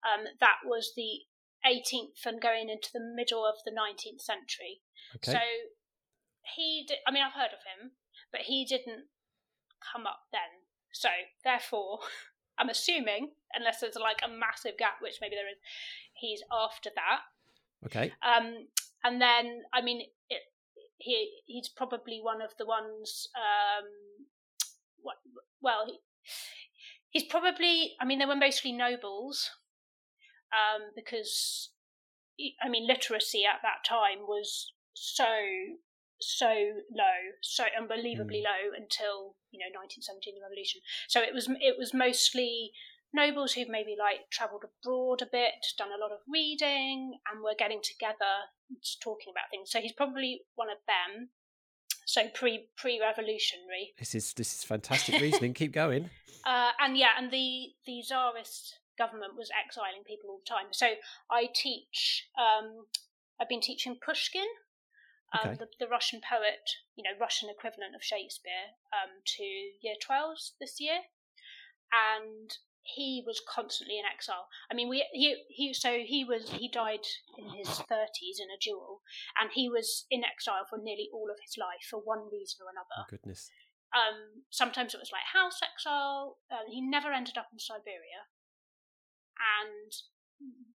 [0.00, 1.28] um, that was the
[1.66, 4.80] 18th and going into the middle of the 19th century.
[5.16, 5.32] Okay.
[5.32, 5.38] So
[6.54, 7.92] he did, I mean, I've heard of him,
[8.32, 9.10] but he didn't
[9.92, 10.64] come up then.
[10.92, 11.08] So
[11.44, 12.00] therefore,
[12.58, 15.58] I'm assuming, unless there's like a massive gap, which maybe there is,
[16.18, 17.20] he's after that.
[17.84, 18.12] Okay.
[18.22, 18.66] Um,
[19.04, 20.42] and then, I mean, it,
[20.98, 23.28] he he's probably one of the ones.
[23.36, 23.86] Um,
[25.02, 25.16] what,
[25.60, 25.98] well, he,
[27.10, 27.94] he's probably.
[28.00, 29.50] I mean, they were mostly nobles,
[30.52, 31.70] um, because
[32.62, 35.24] I mean, literacy at that time was so
[36.20, 38.44] so low, so unbelievably mm.
[38.44, 40.80] low until you know 1917, the revolution.
[41.08, 42.72] So it was it was mostly
[43.12, 47.54] nobles who've maybe like travelled abroad a bit, done a lot of reading, and were
[47.58, 48.50] getting together,
[49.02, 49.70] talking about things.
[49.70, 51.30] So he's probably one of them.
[52.06, 53.94] So pre pre revolutionary.
[53.98, 55.54] This is this is fantastic reasoning.
[55.54, 56.10] Keep going.
[56.46, 60.70] Uh, and yeah, and the the czarist government was exiling people all the time.
[60.70, 60.86] So
[61.28, 62.28] I teach.
[62.38, 62.86] Um,
[63.40, 64.46] I've been teaching Pushkin,
[65.34, 65.58] um, okay.
[65.58, 70.80] the, the, Russian poet, you know, Russian equivalent of Shakespeare, um, to year twelves this
[70.80, 71.00] year,
[71.92, 72.56] and
[72.94, 74.48] he was constantly in exile.
[74.70, 78.60] I mean, we he he so he was he died in his thirties in a
[78.60, 79.02] duel,
[79.40, 82.70] and he was in exile for nearly all of his life for one reason or
[82.70, 83.02] another.
[83.02, 83.50] Oh, goodness.
[83.94, 86.38] Um, sometimes it was like house exile.
[86.50, 88.28] Uh, he never ended up in Siberia.
[89.36, 89.92] And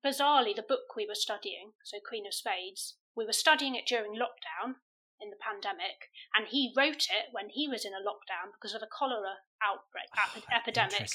[0.05, 4.13] bizarrely, the book we were studying, so Queen of Spades, we were studying it during
[4.13, 4.81] lockdown
[5.21, 8.81] in the pandemic, and he wrote it when he was in a lockdown because of
[8.81, 11.09] a cholera outbreak oh, epidemic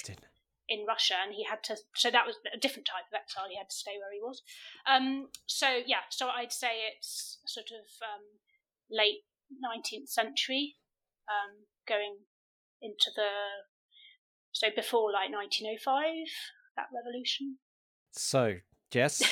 [0.68, 1.76] in Russia, and he had to.
[1.94, 3.46] So that was a different type of exile.
[3.50, 4.42] He had to stay where he was.
[4.86, 8.24] Um, so yeah, so I'd say it's sort of um,
[8.90, 9.24] late
[9.60, 10.76] nineteenth century,
[11.28, 12.18] um, going
[12.82, 13.30] into the
[14.52, 16.28] so before like nineteen oh five
[16.76, 17.56] that revolution.
[18.12, 18.56] So,
[18.90, 19.22] Jess,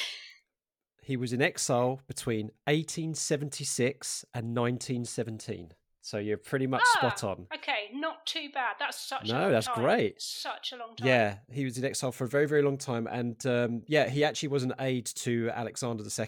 [1.02, 5.72] he was in exile between 1876 and 1917.
[6.04, 7.46] So you're pretty much ah, spot on.
[7.54, 8.74] Okay, not too bad.
[8.78, 9.82] That's such no, that's time.
[9.82, 10.20] great.
[10.20, 11.08] Such a long time.
[11.08, 14.22] Yeah, he was in exile for a very, very long time, and um, yeah, he
[14.22, 16.26] actually was an aide to Alexander II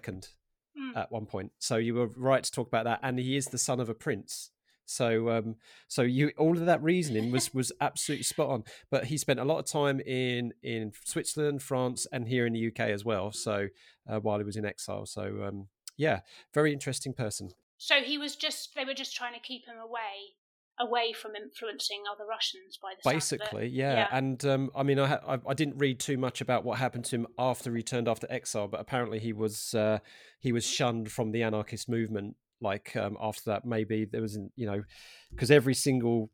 [0.81, 0.97] mm.
[0.97, 1.53] at one point.
[1.59, 3.95] So you were right to talk about that, and he is the son of a
[3.95, 4.51] prince.
[4.87, 5.57] So, um,
[5.89, 8.65] so you all of that reasoning was was absolutely spot on.
[8.91, 12.69] But he spent a lot of time in in Switzerland, France, and here in the
[12.69, 13.31] UK as well.
[13.31, 13.69] So
[14.09, 16.21] uh, while he was in exile, so um, yeah,
[16.55, 17.51] very interesting person.
[17.79, 20.35] So he was just they were just trying to keep him away
[20.79, 23.95] away from influencing other Russians by the basically, yeah.
[23.95, 24.09] yeah.
[24.13, 27.17] And um, I mean, I, I, I didn't read too much about what happened to
[27.17, 29.99] him after he returned after exile, but apparently he was uh,
[30.41, 32.37] he was shunned from the anarchist movement.
[32.61, 34.83] Like um, after that, maybe there wasn't, you know,
[35.31, 36.31] because every single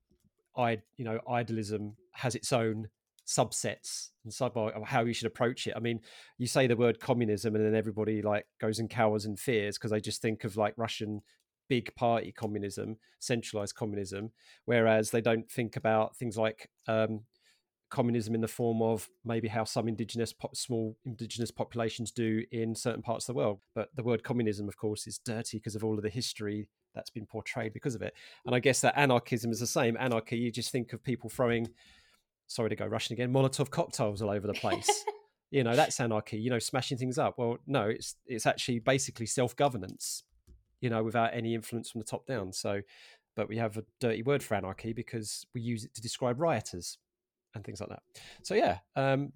[0.56, 2.88] I you know idealism has its own
[3.36, 5.74] subsets and sub how you should approach it.
[5.76, 6.00] I mean,
[6.38, 9.90] you say the word communism, and then everybody like goes and cowers and fears because
[9.90, 11.22] they just think of like Russian
[11.68, 14.30] big party communism, centralized communism,
[14.66, 17.20] whereas they don't think about things like um,
[17.90, 23.02] communism in the form of maybe how some indigenous small indigenous populations do in certain
[23.02, 23.60] parts of the world.
[23.74, 27.10] But the word communism, of course, is dirty because of all of the history that's
[27.10, 28.14] been portrayed because of it.
[28.44, 29.96] And I guess that anarchism is the same.
[29.98, 31.68] Anarchy, you just think of people throwing
[32.46, 35.04] sorry to go Russian again, Molotov cocktails all over the place.
[35.50, 37.38] you know, that's anarchy, you know, smashing things up.
[37.38, 40.24] Well, no, it's it's actually basically self-governance,
[40.80, 42.52] you know, without any influence from the top down.
[42.52, 42.82] So
[43.34, 46.98] but we have a dirty word for anarchy because we use it to describe rioters
[47.54, 48.02] and things like that.
[48.42, 49.32] So yeah, um,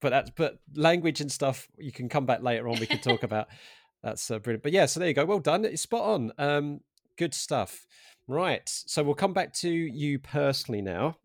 [0.00, 2.80] but that's but language and stuff you can come back later on.
[2.80, 3.48] We can talk about.
[4.02, 4.64] That's uh, brilliant.
[4.64, 5.24] But yeah, so there you go.
[5.24, 5.64] Well done.
[5.64, 6.32] It's spot on.
[6.36, 6.80] Um,
[7.16, 7.86] good stuff.
[8.26, 8.62] Right.
[8.66, 11.18] So we'll come back to you personally now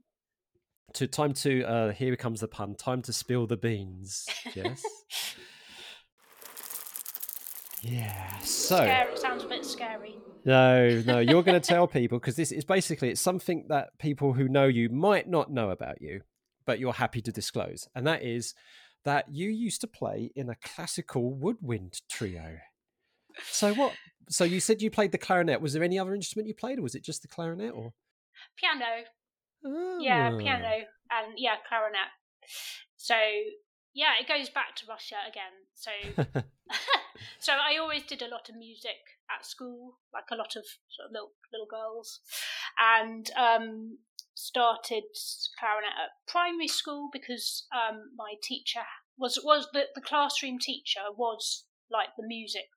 [0.93, 4.25] to time to uh here comes the pun time to spill the beans.
[4.55, 4.83] Yes?
[7.81, 9.17] Yeah so scary.
[9.17, 10.17] sounds a bit scary.
[10.45, 14.33] No no you're going to tell people because this is basically it's something that people
[14.33, 16.21] who know you might not know about you
[16.65, 18.55] but you're happy to disclose and that is
[19.07, 22.57] that you used to play in a classical woodwind trio.
[23.43, 23.93] So what
[24.29, 25.61] so you said you played the clarinet.
[25.61, 27.93] Was there any other instrument you played or was it just the clarinet or?
[28.57, 29.05] Piano
[29.99, 30.37] yeah, oh.
[30.37, 32.11] piano and yeah, clarinet.
[32.97, 33.15] So
[33.93, 35.65] yeah, it goes back to Russia again.
[35.73, 35.91] So
[37.39, 41.07] so I always did a lot of music at school, like a lot of sort
[41.07, 42.19] of little little girls,
[42.77, 43.97] and um,
[44.35, 45.03] started
[45.59, 48.85] clarinet at primary school because um, my teacher
[49.17, 52.69] was was the, the classroom teacher was like the music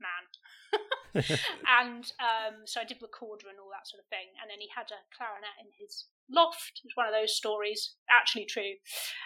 [0.00, 0.80] man.
[1.80, 4.36] and um, so I did recorder and all that sort of thing.
[4.40, 6.82] And then he had a clarinet in his loft.
[6.82, 8.78] It was one of those stories, actually true,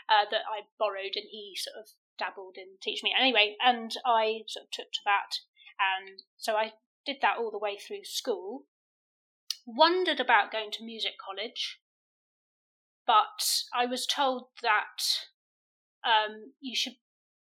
[0.08, 3.16] uh, that I borrowed and he sort of dabbled in teaching me.
[3.18, 5.40] Anyway, and I sort of took to that.
[5.80, 6.72] And so I
[7.06, 8.66] did that all the way through school.
[9.66, 11.80] Wondered about going to music college,
[13.06, 15.28] but I was told that
[16.04, 16.94] um, you should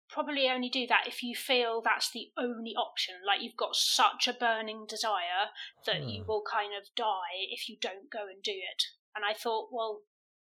[0.09, 3.15] probably only do that if you feel that's the only option.
[3.25, 5.51] Like you've got such a burning desire
[5.85, 6.27] that you hmm.
[6.27, 8.83] will kind of die if you don't go and do it.
[9.15, 10.01] And I thought, well,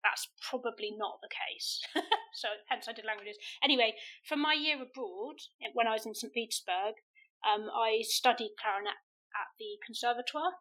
[0.02, 1.80] that's probably not the case.
[2.34, 3.38] so hence I did languages.
[3.62, 3.94] Anyway,
[4.28, 5.36] from my year abroad,
[5.72, 6.32] when I was in St.
[6.32, 7.00] Petersburg,
[7.44, 9.00] um, I studied clarinet
[9.34, 10.52] at the Conservatoire.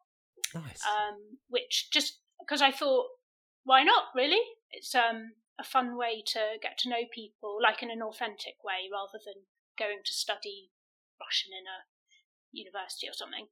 [0.56, 0.82] Nice.
[0.86, 3.08] Um, which just because I thought,
[3.64, 4.06] why not?
[4.16, 8.56] Really, it's um, a fun way to get to know people, like in an authentic
[8.64, 9.46] way, rather than
[9.78, 10.72] going to study
[11.22, 11.86] Russian in a
[12.52, 13.48] university or something.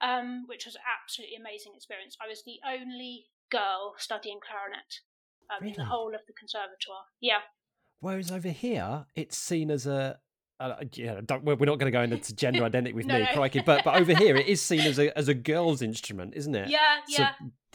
[0.00, 2.16] Um, which was an absolutely amazing experience.
[2.22, 5.02] I was the only girl studying clarinet
[5.50, 5.72] um, really?
[5.72, 7.10] in the whole of the conservatoire.
[7.20, 7.42] Yeah.
[7.98, 10.20] Whereas over here, it's seen as a
[10.60, 13.32] uh, yeah, we're not going to go into gender identity with no, me, no.
[13.32, 13.62] crikey.
[13.64, 16.68] But but over here, it is seen as a as a girl's instrument, isn't it?
[16.68, 17.30] Yeah, so yeah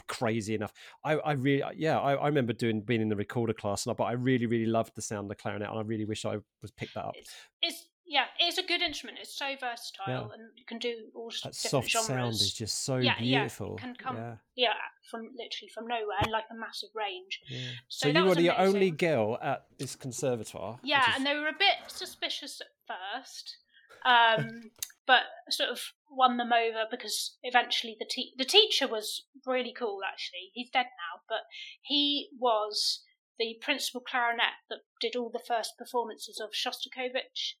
[0.08, 0.72] crazy enough.
[1.04, 4.04] I, I really, yeah, I, I, remember doing being in the recorder class, and but
[4.04, 6.70] I really, really loved the sound of the clarinet, and I really wish I was
[6.70, 7.14] picked that up.
[7.16, 7.30] It's,
[7.62, 9.18] it's yeah, it's a good instrument.
[9.20, 10.20] It's so versatile, yeah.
[10.20, 12.06] and you can do all that soft genres.
[12.06, 13.76] sound is just so yeah, beautiful.
[13.78, 14.34] Yeah, can come yeah.
[14.56, 14.72] yeah.
[15.10, 17.40] from literally from nowhere and like a massive range.
[17.88, 18.74] So, so you were the amazing.
[18.74, 20.78] only girl at this conservatoire.
[20.82, 21.16] Yeah, is...
[21.16, 23.56] and they were a bit suspicious at first.
[24.04, 24.70] Um,
[25.06, 30.00] but sort of won them over because eventually the te- the teacher was really cool.
[30.06, 31.42] Actually, he's dead now, but
[31.82, 33.02] he was
[33.38, 37.54] the principal clarinet that did all the first performances of Shostakovich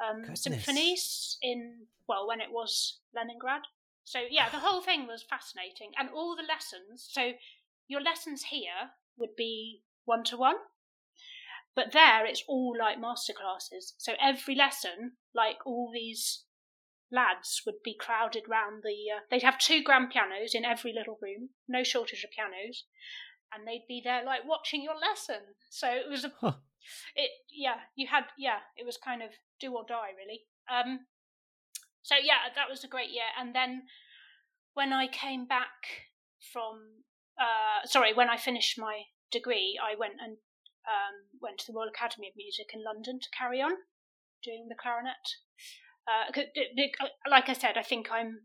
[0.00, 3.62] um, symphonies in well when it was Leningrad.
[4.04, 7.08] So yeah, the whole thing was fascinating, and all the lessons.
[7.10, 7.32] So
[7.88, 10.56] your lessons here would be one to one,
[11.74, 13.94] but there it's all like master classes.
[13.98, 16.44] So every lesson, like all these
[17.12, 19.12] lads would be crowded round the.
[19.14, 22.84] Uh, they'd have two grand pianos in every little room, no shortage of pianos,
[23.54, 25.54] and they'd be there like watching your lesson.
[25.70, 26.32] So it was a.
[26.40, 26.54] Huh.
[27.14, 30.42] It yeah, you had yeah, it was kind of do or die really.
[30.66, 31.06] Um,
[32.02, 33.82] so yeah, that was a great year, and then
[34.74, 36.10] when I came back
[36.52, 37.04] from
[37.38, 40.38] uh, sorry, when I finished my degree, I went and
[40.86, 43.72] um, went to the Royal Academy of Music in London to carry on
[44.42, 45.38] doing the clarinet.
[46.08, 46.40] Uh,
[47.30, 48.40] like I said, I think I'm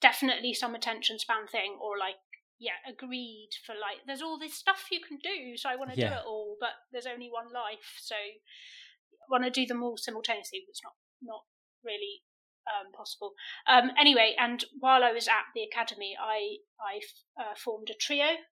[0.00, 2.16] definitely some attention span thing, or like
[2.58, 5.98] yeah, agreed for like there's all this stuff you can do, so I want to
[5.98, 6.08] yeah.
[6.08, 9.96] do it all, but there's only one life, so I want to do them all
[9.96, 10.64] simultaneously.
[10.68, 11.42] It's not not
[11.84, 12.22] really
[12.66, 13.32] um, possible.
[13.68, 17.00] Um, anyway, and while I was at the academy, I I
[17.40, 18.42] uh, formed a trio,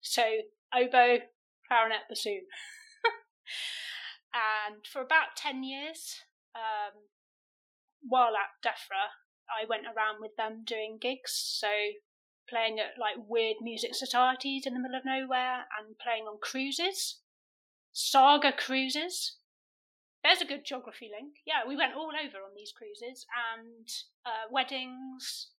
[0.00, 0.22] so
[0.74, 1.18] oboe,
[1.66, 2.42] clarinet, bassoon,
[4.34, 6.22] and for about ten years,
[6.54, 6.94] um,
[8.10, 9.16] while at DEFRA,
[9.48, 11.68] I went around with them doing gigs, so
[12.48, 17.20] playing at like weird music societies in the middle of nowhere and playing on cruises,
[17.92, 19.38] saga cruises.
[20.22, 21.36] There's a good geography link.
[21.46, 23.88] Yeah, we went all over on these cruises and
[24.26, 25.50] uh, weddings.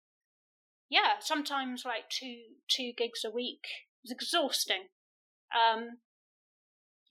[0.89, 3.63] Yeah, sometimes like two two gigs a week.
[4.03, 4.89] It was exhausting.
[5.55, 5.99] Um,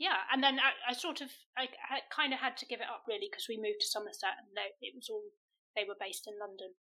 [0.01, 1.29] yeah, and then I, I sort of
[1.61, 4.41] I, I kind of had to give it up really because we moved to Somerset
[4.41, 5.29] and they, it was all
[5.77, 6.73] they were based in London.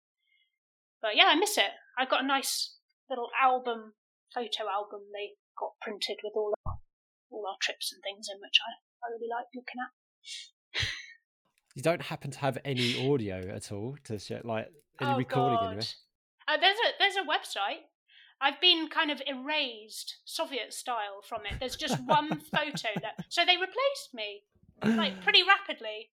[1.03, 1.75] But yeah, I miss it.
[1.99, 2.79] I got a nice
[3.11, 3.99] little album,
[4.33, 6.79] photo album they got printed with all our,
[7.35, 8.71] all our trips and things in, which I,
[9.03, 9.91] I really like looking at.
[11.75, 14.71] you don't happen to have any audio at all to show, like
[15.03, 15.67] any oh, recording God.
[15.75, 15.91] anyway?
[16.47, 17.83] Uh, there's a there's a website.
[18.41, 21.59] I've been kind of erased Soviet style from it.
[21.59, 24.43] There's just one photo that so they replaced me
[24.85, 26.11] like pretty rapidly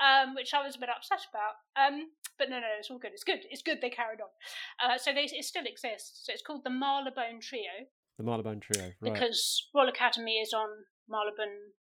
[0.00, 1.60] um, which I was a bit upset about.
[1.76, 2.08] Um,
[2.38, 3.12] but no, no, it's all good.
[3.12, 3.40] It's good.
[3.50, 4.32] It's good they carried on.
[4.80, 6.24] Uh, so they, it still exists.
[6.24, 7.86] So it's called the Marylebone Trio.
[8.16, 9.12] The Marylebone Trio, right.
[9.12, 10.68] Because Royal Academy is on
[11.08, 11.76] Marylebone,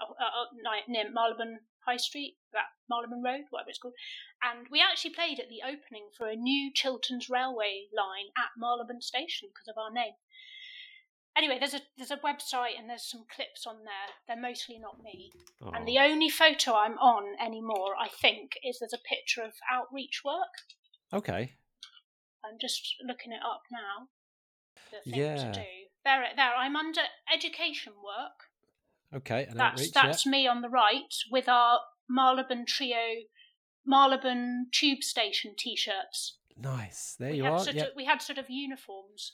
[0.00, 3.94] uh, uh, uh near Marylebone High Street, that Marylebone Road, whatever it's called.
[4.42, 9.02] And we actually played at the opening for a new Chilterns railway line at Marylebone
[9.02, 10.14] Station because of our name
[11.36, 14.14] anyway, there's a there's a website and there's some clips on there.
[14.26, 15.32] They're mostly not me.
[15.62, 15.70] Oh.
[15.74, 16.04] And the oh.
[16.04, 20.62] only photo I'm on anymore, I think, is there's a picture of outreach work.
[21.12, 21.52] Okay.
[22.44, 24.08] I'm just looking it up now.
[24.92, 25.36] The thing yeah.
[25.36, 25.66] to do.
[26.04, 26.52] There, there.
[26.56, 27.00] I'm under
[27.32, 29.18] education work.
[29.20, 30.32] Okay, and that's outreach, that's yeah.
[30.32, 31.78] me on the right with our
[32.08, 33.24] Marylebone Trio,
[33.86, 36.38] Marylebone Tube Station T-shirts.
[36.56, 37.16] Nice.
[37.18, 37.58] There we you are.
[37.58, 37.88] Sort yep.
[37.88, 39.32] of, we had sort of uniforms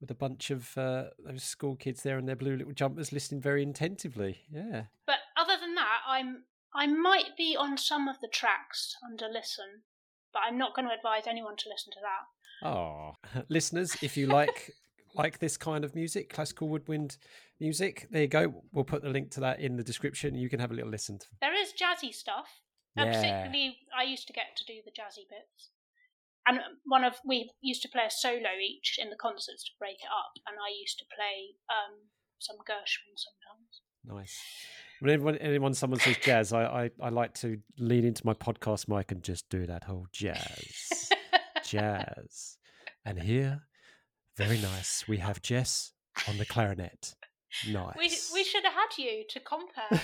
[0.00, 3.40] with a bunch of uh, those school kids there in their blue little jumpers listening
[3.40, 4.38] very attentively.
[4.50, 4.84] Yeah.
[5.06, 9.82] But other than that, I'm I might be on some of the tracks under listen,
[10.32, 12.68] but I'm not going to advise anyone to listen to that.
[12.68, 13.12] Oh,
[13.48, 14.72] listeners, if you like
[15.18, 17.18] like this kind of music, classical woodwind
[17.60, 18.62] music, there you go.
[18.72, 20.34] We'll put the link to that in the description.
[20.34, 21.18] You can have a little listen.
[21.40, 22.48] There is jazzy stuff.
[22.96, 23.12] Yeah.
[23.12, 25.70] particularly, I used to get to do the jazzy bits
[26.48, 29.96] and one of we used to play a solo each in the concerts to break
[29.96, 31.94] it up, and I used to play um,
[32.38, 33.82] some Gershwin sometimes.
[34.04, 34.40] Nice.
[35.00, 38.88] When anyone, anyone someone says jazz, I, I, I like to lean into my podcast
[38.88, 41.10] mic and just do that whole jazz,
[41.64, 42.56] jazz.
[43.04, 43.62] And here,
[44.38, 45.92] very nice, we have Jess
[46.28, 47.14] on the clarinet.
[47.68, 48.30] Nice.
[48.32, 50.00] We we should have had you to compare.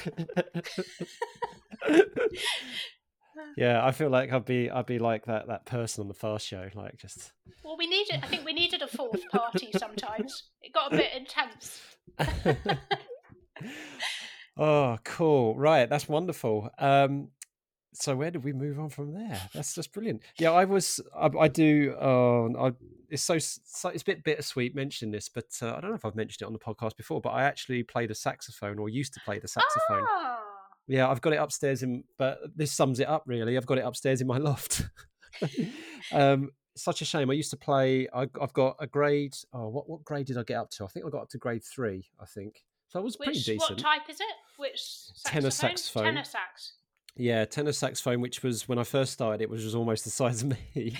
[3.56, 6.48] yeah, I feel like I'd be I'd be like that that person on the first
[6.48, 7.32] Show, like just.
[7.62, 8.20] Well, we needed.
[8.22, 10.50] I think we needed a fourth party sometimes.
[10.62, 11.80] It got a bit intense.
[14.56, 15.54] oh, cool!
[15.56, 16.70] Right, that's wonderful.
[16.78, 17.28] Um,
[17.94, 19.40] so where did we move on from there?
[19.54, 20.22] That's just brilliant.
[20.38, 21.00] Yeah, I was.
[21.16, 21.94] I, I do.
[22.00, 22.72] Uh, I,
[23.10, 26.04] it's so, so, It's a bit bittersweet mentioning this, but uh, I don't know if
[26.04, 27.20] I've mentioned it on the podcast before.
[27.20, 30.04] But I actually played a saxophone, or used to play the saxophone.
[30.08, 30.38] Oh
[30.86, 33.56] yeah, I've got it upstairs in, but this sums it up really.
[33.56, 34.82] I've got it upstairs in my loft.
[36.12, 37.30] um, such a shame.
[37.30, 38.08] I used to play.
[38.12, 39.34] I, have got a grade.
[39.52, 40.84] Oh, what what grade did I get up to?
[40.84, 42.08] I think I got up to grade three.
[42.20, 43.00] I think so.
[43.00, 43.70] Was Which, pretty decent.
[43.70, 44.26] What type is it?
[44.56, 45.32] Which saxophone?
[45.32, 46.04] tenor saxophone?
[46.04, 46.74] Tenor sax.
[47.16, 50.42] Yeah, tenor saxophone, which was when I first started, it was, was almost the size
[50.42, 50.96] of me.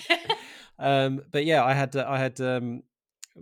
[0.79, 2.83] um, but yeah, I had I had um,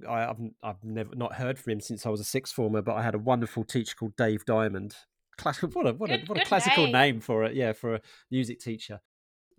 [0.10, 2.96] I, have I've never not heard from him since I was a sixth former, but
[2.96, 4.96] I had a wonderful teacher called Dave Diamond,
[5.38, 6.92] classical what a what a, what a classical name.
[6.94, 7.20] name.
[7.20, 8.02] for it yeah for a
[8.32, 9.00] music teacher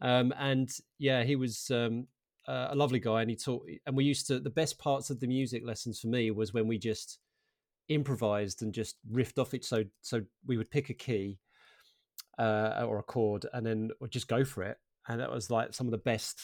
[0.03, 2.07] um and yeah he was um
[2.47, 5.19] uh, a lovely guy and he taught and we used to the best parts of
[5.21, 7.19] the music lessons for me was when we just
[7.89, 11.39] improvised and just riffed off it so so we would pick a key
[12.39, 14.79] uh or a chord and then just go for it
[15.09, 16.41] and that was like some of the best.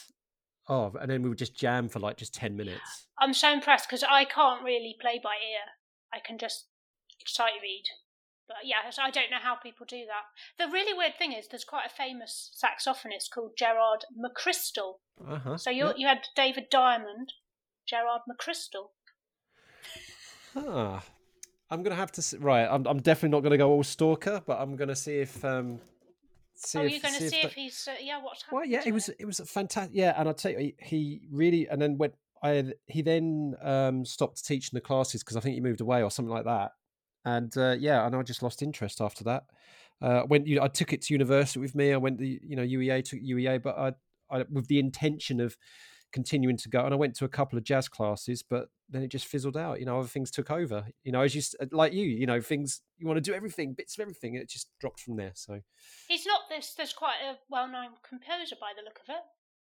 [0.69, 3.07] Oh, and then we would just jam for like just ten minutes.
[3.19, 5.67] I'm so impressed because I can't really play by ear.
[6.13, 6.67] I can just
[7.27, 7.85] sight read.
[8.47, 10.63] But yeah, I don't know how people do that.
[10.63, 14.95] The really weird thing is, there's quite a famous saxophonist called Gerard McChrystal.
[15.27, 15.57] Uh-huh.
[15.57, 17.35] So you you had David Diamond,
[17.87, 18.91] Gerard McChrystal.
[20.57, 21.05] Ah,
[21.71, 22.67] I'm gonna have to see, right.
[22.71, 25.81] I'm I'm definitely not gonna go all stalker, but I'm gonna see if um.
[26.63, 28.21] See oh, if, you're going to see, if, if he's uh, yeah.
[28.21, 28.61] What's happening?
[28.61, 29.97] Well, yeah, it was it was fantastic.
[29.97, 32.15] Yeah, and I'll tell you, he, he really and then went.
[32.43, 36.11] I he then um stopped teaching the classes because I think he moved away or
[36.11, 36.73] something like that.
[37.25, 39.45] And uh, yeah, and I just lost interest after that.
[40.03, 41.93] Uh, when you, I took it to university with me.
[41.93, 43.93] I went to you know UEA took UEA, but I,
[44.31, 45.57] I with the intention of
[46.13, 46.85] continuing to go.
[46.85, 49.81] And I went to a couple of jazz classes, but then it just fizzled out.
[49.81, 50.87] You know, other things took over.
[51.05, 53.97] You know, as you like you, you know, things you want to do everything, bits
[53.97, 54.35] of everything.
[54.35, 55.33] It just dropped from there.
[55.35, 55.61] So
[56.09, 56.75] he's not this.
[56.77, 59.23] There's quite a well-known composer by the look of it.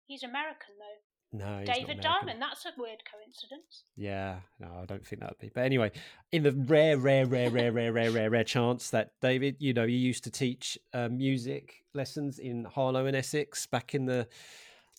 [0.05, 0.99] He's American though.
[1.35, 2.39] No, David Diamond.
[2.39, 3.85] That's a weird coincidence.
[3.95, 5.49] Yeah, no, I don't think that'd be.
[5.51, 5.91] But anyway,
[6.31, 9.83] in the rare, rare, rare, rare, rare, rare, rare, rare chance that David, you know,
[9.83, 14.27] you used to teach uh, music lessons in Harlow and Essex back in the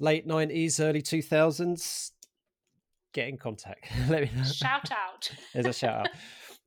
[0.00, 2.10] late nineties, early two thousands,
[3.14, 3.88] get in contact.
[4.10, 4.44] Let me know.
[4.44, 5.30] Shout out.
[5.54, 6.08] There's a shout out.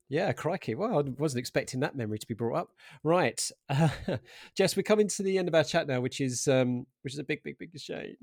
[0.10, 0.74] Yeah, crikey.
[0.74, 2.70] Well, I wasn't expecting that memory to be brought up.
[3.04, 3.39] Right,
[3.70, 3.89] uh,
[4.56, 7.20] Jess, we're coming to the end of our chat now, which is um, which is
[7.20, 8.16] a big, big, big shame.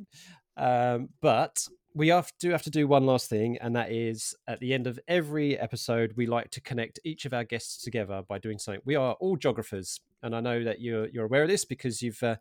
[0.56, 4.60] Um, but we have, do have to do one last thing, and that is at
[4.60, 8.38] the end of every episode, we like to connect each of our guests together by
[8.38, 8.80] doing something.
[8.86, 12.22] We are all geographers, and I know that you're you're aware of this because you've.
[12.22, 12.36] Uh,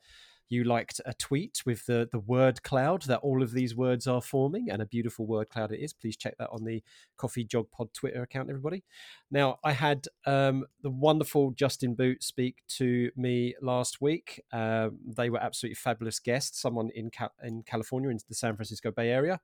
[0.54, 4.22] you liked a tweet with the the word cloud that all of these words are
[4.22, 5.93] forming, and a beautiful word cloud it is.
[5.93, 6.84] Please check that on the
[7.18, 8.84] CoffeeGeogPod Twitter account, everybody.
[9.32, 14.41] Now, I had um, the wonderful Justin Boot speak to me last week.
[14.54, 16.62] Um, they were absolutely fabulous guests.
[16.62, 17.10] Someone in
[17.43, 19.39] in California, in the San Francisco Bay Area,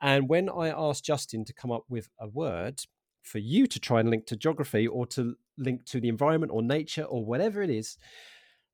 [0.00, 2.82] and when I asked Justin to come up with a word
[3.22, 6.62] for you to try and link to geography or to link to the environment or
[6.62, 7.98] nature or whatever it is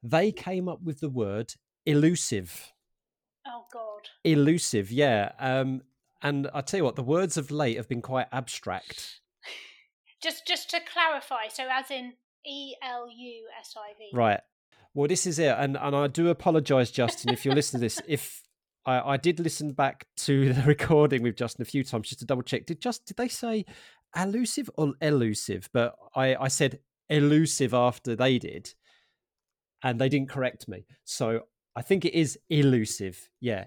[0.02, 1.54] they came up with the word
[1.86, 2.72] elusive.
[3.46, 4.08] Oh God.
[4.24, 5.32] Elusive, yeah.
[5.38, 5.82] Um,
[6.22, 9.20] and I tell you what, the words of late have been quite abstract.
[10.22, 12.14] just, just to clarify, so as in
[12.46, 14.10] E L U S I V.
[14.12, 14.40] Right.
[14.94, 18.00] Well, this is it, and and I do apologise, Justin, if you're listening to this.
[18.06, 18.42] If
[18.86, 22.26] I, I did listen back to the recording with Justin a few times just to
[22.26, 22.66] double check.
[22.66, 23.64] Did just did they say
[24.16, 25.70] elusive or elusive?
[25.72, 28.74] But I I said elusive after they did
[29.82, 30.86] and they didn't correct me.
[31.04, 31.42] So
[31.74, 33.28] I think it is elusive.
[33.40, 33.64] Yeah.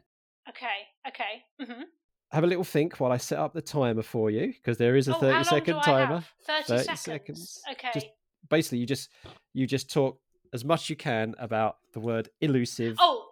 [0.50, 0.88] Okay.
[1.08, 1.44] Okay.
[1.62, 1.84] Mm-hmm.
[2.32, 5.08] Have a little think while I set up the timer for you because there is
[5.08, 6.24] a oh, 30 second timer.
[6.46, 7.02] 30, 30 seconds.
[7.02, 7.62] seconds.
[7.72, 7.90] Okay.
[7.94, 8.08] Just,
[8.50, 9.10] basically you just
[9.54, 10.20] you just talk
[10.54, 12.96] as much as you can about the word elusive.
[13.00, 13.30] Oh.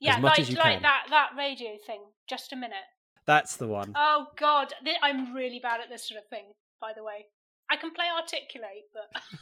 [0.00, 0.82] Yeah, like like can.
[0.82, 2.00] that that radio thing.
[2.26, 2.88] Just a minute.
[3.26, 3.92] That's the one.
[3.94, 6.46] Oh god, I'm really bad at this sort of thing,
[6.80, 7.26] by the way.
[7.70, 8.86] I can play articulate,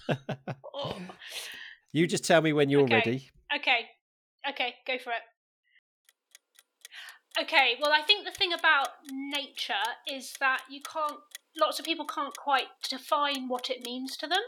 [0.08, 0.98] but oh.
[1.92, 2.94] You just tell me when you're okay.
[2.94, 3.30] ready.
[3.56, 3.86] Okay.
[4.47, 5.22] Okay, go for it.
[7.41, 9.74] Okay, well, I think the thing about nature
[10.11, 11.20] is that you can't,
[11.59, 14.43] lots of people can't quite define what it means to them.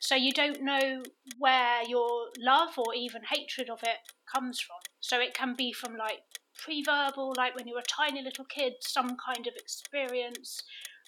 [0.00, 1.02] So you don't know
[1.38, 3.98] where your love or even hatred of it
[4.32, 4.78] comes from.
[5.00, 6.22] So it can be from like
[6.56, 10.62] pre verbal, like when you're a tiny little kid, some kind of experience,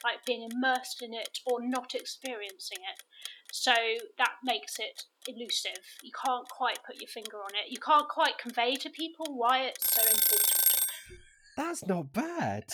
[0.04, 3.02] like being immersed in it or not experiencing it.
[3.58, 3.72] So
[4.18, 5.82] that makes it elusive.
[6.02, 7.70] You can't quite put your finger on it.
[7.70, 10.52] You can't quite convey to people why it's so important.
[11.56, 12.64] That's not bad.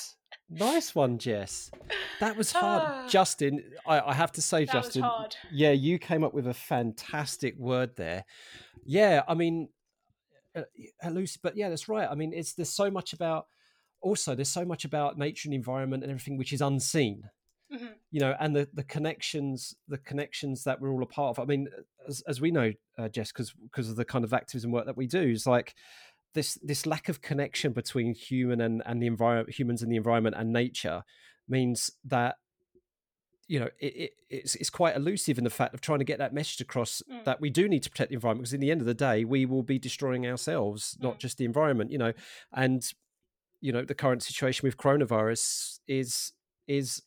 [0.50, 1.70] Nice one, Jess.
[2.18, 3.08] That was hard.
[3.08, 5.36] Justin, I, I, have to say, that Justin, hard.
[5.52, 8.24] yeah, you came up with a fantastic word there.
[8.84, 9.68] Yeah, I mean,
[10.56, 10.62] uh,
[11.02, 12.08] elusive, but yeah, that's right.
[12.10, 13.46] I mean, it's there's so much about
[14.00, 17.22] also there's so much about nature and environment and everything which is unseen
[17.72, 17.86] mm-hmm.
[18.10, 21.46] you know and the the connections the connections that we're all a part of i
[21.46, 21.68] mean
[22.08, 24.96] as, as we know uh, jess because because of the kind of activism work that
[24.96, 25.74] we do is like
[26.34, 30.34] this this lack of connection between human and and the environment humans and the environment
[30.38, 31.02] and nature
[31.48, 32.36] means that
[33.48, 36.18] you know it, it, it's it's quite elusive in the fact of trying to get
[36.18, 37.22] that message across mm.
[37.24, 39.24] that we do need to protect the environment because in the end of the day
[39.24, 41.02] we will be destroying ourselves mm.
[41.02, 42.12] not just the environment you know
[42.52, 42.92] and
[43.60, 46.32] you know the current situation with coronavirus is
[46.66, 47.02] is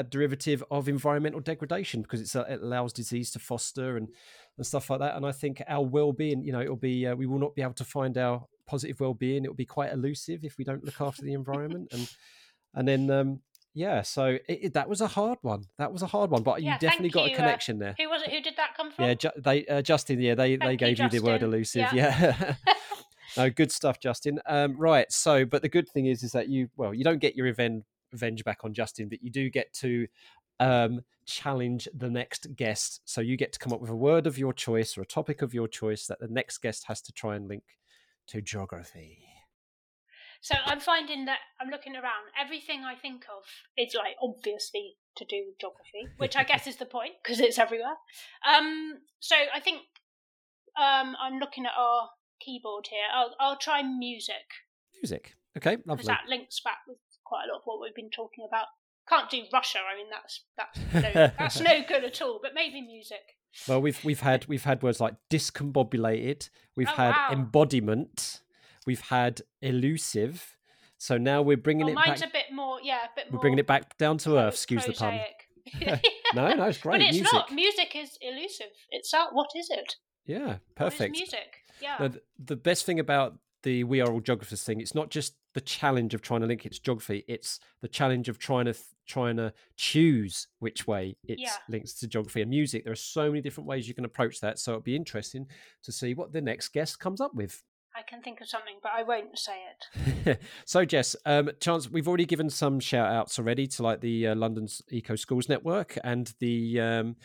[0.00, 4.08] a derivative of environmental degradation because it's, uh, it allows disease to foster and
[4.56, 5.16] and stuff like that.
[5.16, 7.74] And I think our well-being, you know, it'll be uh, we will not be able
[7.74, 9.44] to find our positive well-being.
[9.44, 11.88] It will be quite elusive if we don't look after the environment.
[11.92, 12.10] And
[12.74, 13.40] and then um,
[13.74, 15.64] yeah, so it, it, that was a hard one.
[15.78, 17.30] That was a hard one, but yeah, you definitely got you.
[17.30, 17.94] a uh, connection there.
[17.98, 18.30] Who was it?
[18.30, 19.04] Who did that come from?
[19.04, 20.20] Yeah, ju- they uh, Justin.
[20.20, 21.86] Yeah, they thank they gave you, you the word elusive.
[21.92, 22.34] Yeah.
[22.38, 22.54] yeah.
[23.36, 24.40] no, good stuff, Justin.
[24.46, 25.10] Um, right.
[25.10, 27.84] So, but the good thing is, is that you, well, you don't get your event
[28.12, 30.06] revenge back on Justin, but you do get to
[30.58, 33.00] um, challenge the next guest.
[33.04, 35.42] So you get to come up with a word of your choice or a topic
[35.42, 37.64] of your choice that the next guest has to try and link
[38.28, 39.24] to geography.
[40.42, 42.32] So I'm finding that I'm looking around.
[42.40, 43.44] Everything I think of
[43.76, 47.58] is like obviously to do with geography, which I guess is the point because it's
[47.58, 47.96] everywhere.
[48.48, 49.82] Um, so I think
[50.78, 52.08] um, I'm looking at our
[52.40, 53.04] keyboard here.
[53.12, 54.48] I'll I'll try music.
[54.94, 55.36] Music.
[55.58, 55.96] Okay, lovely.
[55.96, 56.96] Because that links back with
[57.30, 58.66] quite a lot of what we've been talking about.
[59.08, 59.78] Can't do Russia.
[59.78, 62.40] I mean, that's that's no, that's no good at all.
[62.42, 63.36] But maybe music.
[63.66, 66.50] Well, we've we've had we've had words like discombobulated.
[66.76, 67.28] We've oh, had wow.
[67.32, 68.40] embodiment.
[68.86, 70.56] We've had elusive.
[70.98, 72.28] So now we're bringing oh, it mine's back.
[72.28, 74.54] a bit more, yeah, a bit We're bringing it back down to earth.
[74.54, 75.18] Excuse the pun.
[76.34, 76.98] no, no, it's great.
[76.98, 77.32] But it's music.
[77.32, 77.52] not.
[77.52, 78.66] Music is elusive.
[78.90, 79.12] It's.
[79.32, 79.96] What is it?
[80.26, 81.16] Yeah, perfect.
[81.16, 81.56] music.
[81.80, 82.08] Yeah.
[82.08, 85.60] The, the best thing about the We Are All Geographers thing, it's not just the
[85.60, 87.24] challenge of trying to link it to geography.
[87.28, 88.74] It's the challenge of trying to
[89.06, 91.54] trying to choose which way it yeah.
[91.68, 92.84] links to geography and music.
[92.84, 94.58] There are so many different ways you can approach that.
[94.58, 95.46] So it'd be interesting
[95.82, 97.62] to see what the next guest comes up with.
[97.96, 99.56] I can think of something, but I won't say
[100.24, 100.40] it.
[100.64, 104.34] so, Jess, um, chance we've already given some shout outs already to like the uh,
[104.36, 107.16] London's Eco Schools Network and the um,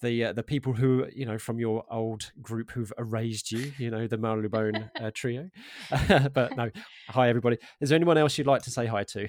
[0.00, 3.90] the uh, the people who you know from your old group who've erased you, you
[3.90, 5.50] know, the Marylebone uh, trio.
[6.32, 6.70] but no,
[7.08, 7.58] hi everybody.
[7.80, 9.28] Is there anyone else you'd like to say hi to?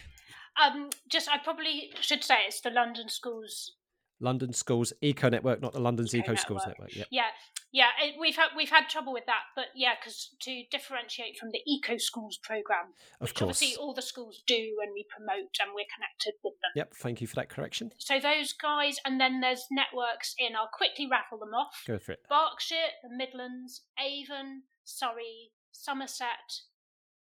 [0.62, 3.74] Um, just I probably should say it's the London Schools
[4.20, 6.96] London Schools Eco Network, not the London's Eco, Eco Schools Network.
[6.96, 7.28] Yeah, yeah,
[7.72, 7.88] yeah.
[8.20, 11.98] we've had we've had trouble with that, but yeah, because to differentiate from the Eco
[11.98, 13.58] Schools program, of which course.
[13.58, 16.72] obviously all the schools do, and we promote, and we're connected with them.
[16.76, 16.94] Yep.
[16.96, 17.92] Thank you for that correction.
[17.98, 20.56] So those guys, and then there's networks in.
[20.56, 21.84] I'll quickly rattle them off.
[21.88, 22.20] Go for it.
[22.30, 26.64] Berkshire, the Midlands, Avon, Surrey, Somerset,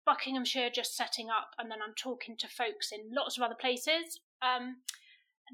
[0.06, 4.20] Buckinghamshire just setting up, and then I'm talking to folks in lots of other places.
[4.42, 4.78] Um,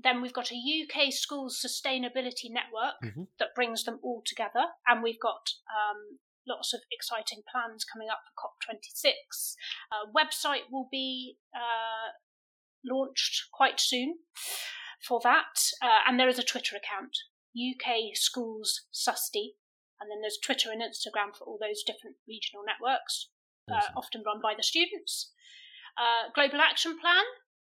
[0.02, 3.24] then we've got a UK schools sustainability network mm-hmm.
[3.40, 8.20] that brings them all together, and we've got um, lots of exciting plans coming up
[8.26, 9.56] for COP26.
[9.92, 12.12] Uh, website will be uh,
[12.86, 14.16] launched quite soon
[15.06, 17.18] for that, uh, and there is a Twitter account,
[17.56, 19.56] UK Schools Susty,
[20.00, 23.30] and then there's Twitter and Instagram for all those different regional networks,
[23.70, 23.94] uh, awesome.
[23.98, 25.32] often run by the students.
[25.98, 27.24] Uh, Global Action Plan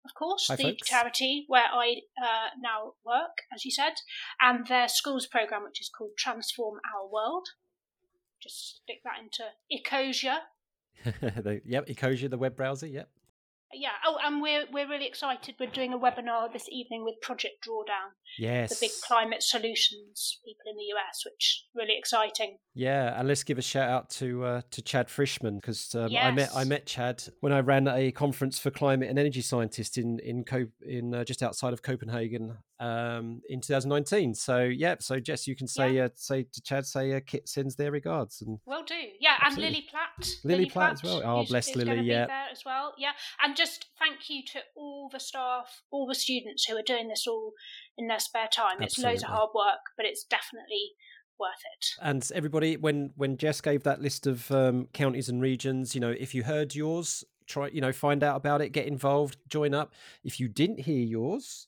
[0.06, 0.88] of course, Hi, the folks.
[0.88, 3.94] charity where I uh, now work, as you said,
[4.40, 7.50] and their schools program, which is called Transform Our World.
[8.42, 10.40] Just stick that into Ecosia.
[11.66, 12.88] yep, Ecosia, the web browser.
[12.88, 13.10] Yep
[13.74, 13.90] yeah.
[14.06, 15.56] Oh, and we're we're really excited.
[15.60, 18.12] We're doing a webinar this evening with Project Drawdown.
[18.38, 18.70] Yes.
[18.70, 22.58] The big climate solutions people in the US, which really exciting.
[22.74, 26.26] Yeah, and let's give a shout out to uh, to Chad Frischmann because um, yes.
[26.26, 29.98] I met I met Chad when I ran a conference for climate and energy scientists
[29.98, 34.34] in in Co- in uh, just outside of Copenhagen um, in 2019.
[34.34, 36.06] So yeah, so Jess, you can say yeah.
[36.06, 38.96] uh, say to Chad, say uh, Kit sends their regards, and will do.
[39.20, 39.66] Yeah, Absolutely.
[39.68, 41.40] and Lilly Platt, Lilly, Lilly Platt, Platt, as well.
[41.40, 42.02] Oh, bless Lilly.
[42.02, 42.94] Yeah, there as well.
[42.98, 43.12] Yeah,
[43.42, 47.28] and just thank you to all the staff, all the students who are doing this
[47.28, 47.54] all
[47.98, 48.82] in their spare time.
[48.82, 48.86] Absolutely.
[48.86, 50.94] It's loads of hard work, but it's definitely
[51.40, 51.88] worth it.
[52.02, 56.16] And everybody, when when Jess gave that list of um, counties and regions, you know,
[56.18, 59.94] if you heard yours, try you know find out about it, get involved, join up.
[60.24, 61.68] If you didn't hear yours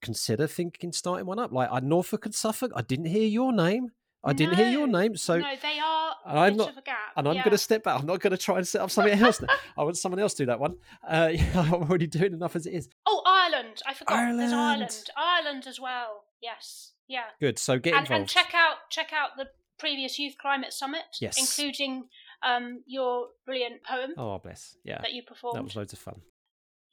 [0.00, 1.52] consider thinking starting one up.
[1.52, 3.90] Like I Norfolk and Suffolk, I didn't hear your name.
[4.24, 6.16] I no, didn't hear your name, so no, they are.
[6.24, 6.72] I'm not,
[7.14, 7.44] and I'm yeah.
[7.44, 8.00] going to step back.
[8.00, 9.38] I'm not going to try and set up something else.
[9.76, 10.76] I want someone else to do that one.
[11.06, 12.88] Uh, yeah, I'm already doing enough as it is.
[13.04, 13.82] Oh, Ireland!
[13.86, 14.16] I forgot.
[14.16, 14.40] Ireland.
[14.40, 15.10] There's Ireland.
[15.16, 16.24] Ireland as well.
[16.40, 16.92] Yes.
[17.06, 17.24] Yeah.
[17.38, 17.58] Good.
[17.58, 21.02] So get and, involved and check out check out the previous Youth Climate Summit.
[21.20, 21.38] Yes.
[21.38, 22.04] Including
[22.42, 24.12] um, your brilliant poem.
[24.16, 24.76] Oh, bless.
[24.84, 25.02] Yeah.
[25.02, 25.58] That you performed.
[25.58, 26.22] That was loads of fun.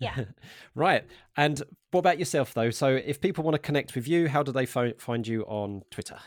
[0.02, 0.26] Yeah.
[0.76, 1.06] right.
[1.38, 2.72] And what about yourself, though?
[2.72, 5.84] So, if people want to connect with you, how do they fo- find you on
[5.92, 6.20] Twitter?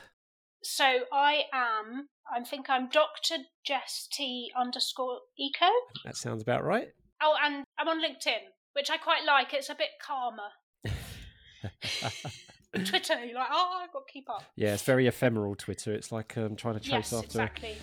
[0.62, 3.36] So, I am, I think I'm Dr.
[3.66, 5.66] Jess T underscore eco.
[6.04, 6.88] That sounds about right.
[7.22, 8.44] Oh, and I'm on LinkedIn,
[8.74, 9.52] which I quite like.
[9.52, 10.50] It's a bit calmer.
[12.84, 14.42] Twitter, you're like, oh, I've got to keep up.
[14.56, 15.92] Yeah, it's very ephemeral, Twitter.
[15.92, 17.76] It's like um, trying to chase yes, after exactly.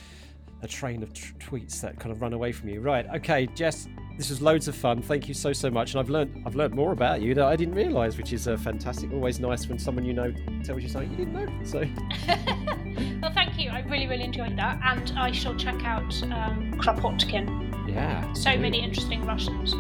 [0.62, 2.82] A, train of t- tweets that kind of run away from you.
[2.82, 3.06] Right.
[3.16, 3.88] Okay, Jess,
[4.18, 5.02] this was loads of fun.
[5.02, 7.56] Thank you so so much, and I've learned I've learned more about you that I
[7.56, 9.12] didn't realise, which is uh, fantastic.
[9.12, 10.34] Always nice when someone you know
[10.64, 11.48] tells you something you didn't know.
[11.64, 11.80] So,
[13.22, 13.70] well, thank you.
[13.70, 17.90] I really really enjoyed that, and I shall check out um, Kropotkin.
[17.90, 18.32] Yeah.
[18.34, 19.74] So many interesting Russians.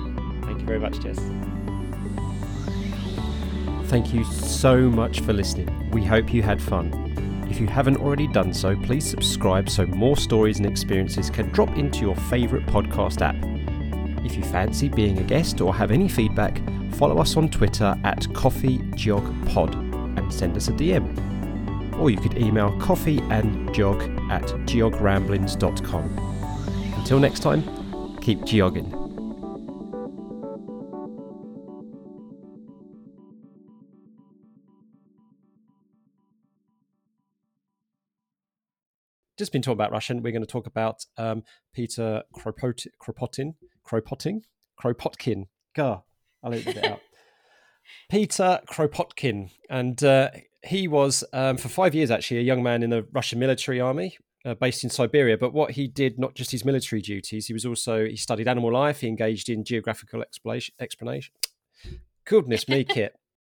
[0.45, 1.19] Thank you very much, Jess.
[3.89, 5.89] Thank you so much for listening.
[5.91, 7.11] We hope you had fun.
[7.51, 11.77] If you haven't already done so, please subscribe so more stories and experiences can drop
[11.77, 13.35] into your favourite podcast app.
[14.25, 16.61] If you fancy being a guest or have any feedback,
[16.93, 21.99] follow us on Twitter at CoffeeGeogPod and send us a DM.
[21.99, 26.93] Or you could email coffeeandgeog at geogramblings.com.
[26.99, 29.00] Until next time, keep geogging.
[39.41, 40.21] Just been talking about Russian.
[40.21, 41.41] We're going to talk about um,
[41.73, 43.55] Peter Kropot- Kropotkin.
[43.83, 44.41] Kropotkin?
[44.79, 45.47] Kropotkin.
[45.75, 46.01] God,
[46.43, 47.01] I'll leave it out.
[48.11, 49.49] Peter Kropotkin.
[49.67, 50.29] And uh,
[50.63, 54.15] he was, um, for five years actually, a young man in the Russian military army.
[54.43, 57.63] Uh, based in Siberia, but what he did, not just his military duties, he was
[57.63, 59.01] also he studied animal life.
[59.01, 60.73] He engaged in geographical explanation.
[60.79, 61.31] explanation.
[62.25, 63.13] Goodness me, Kit.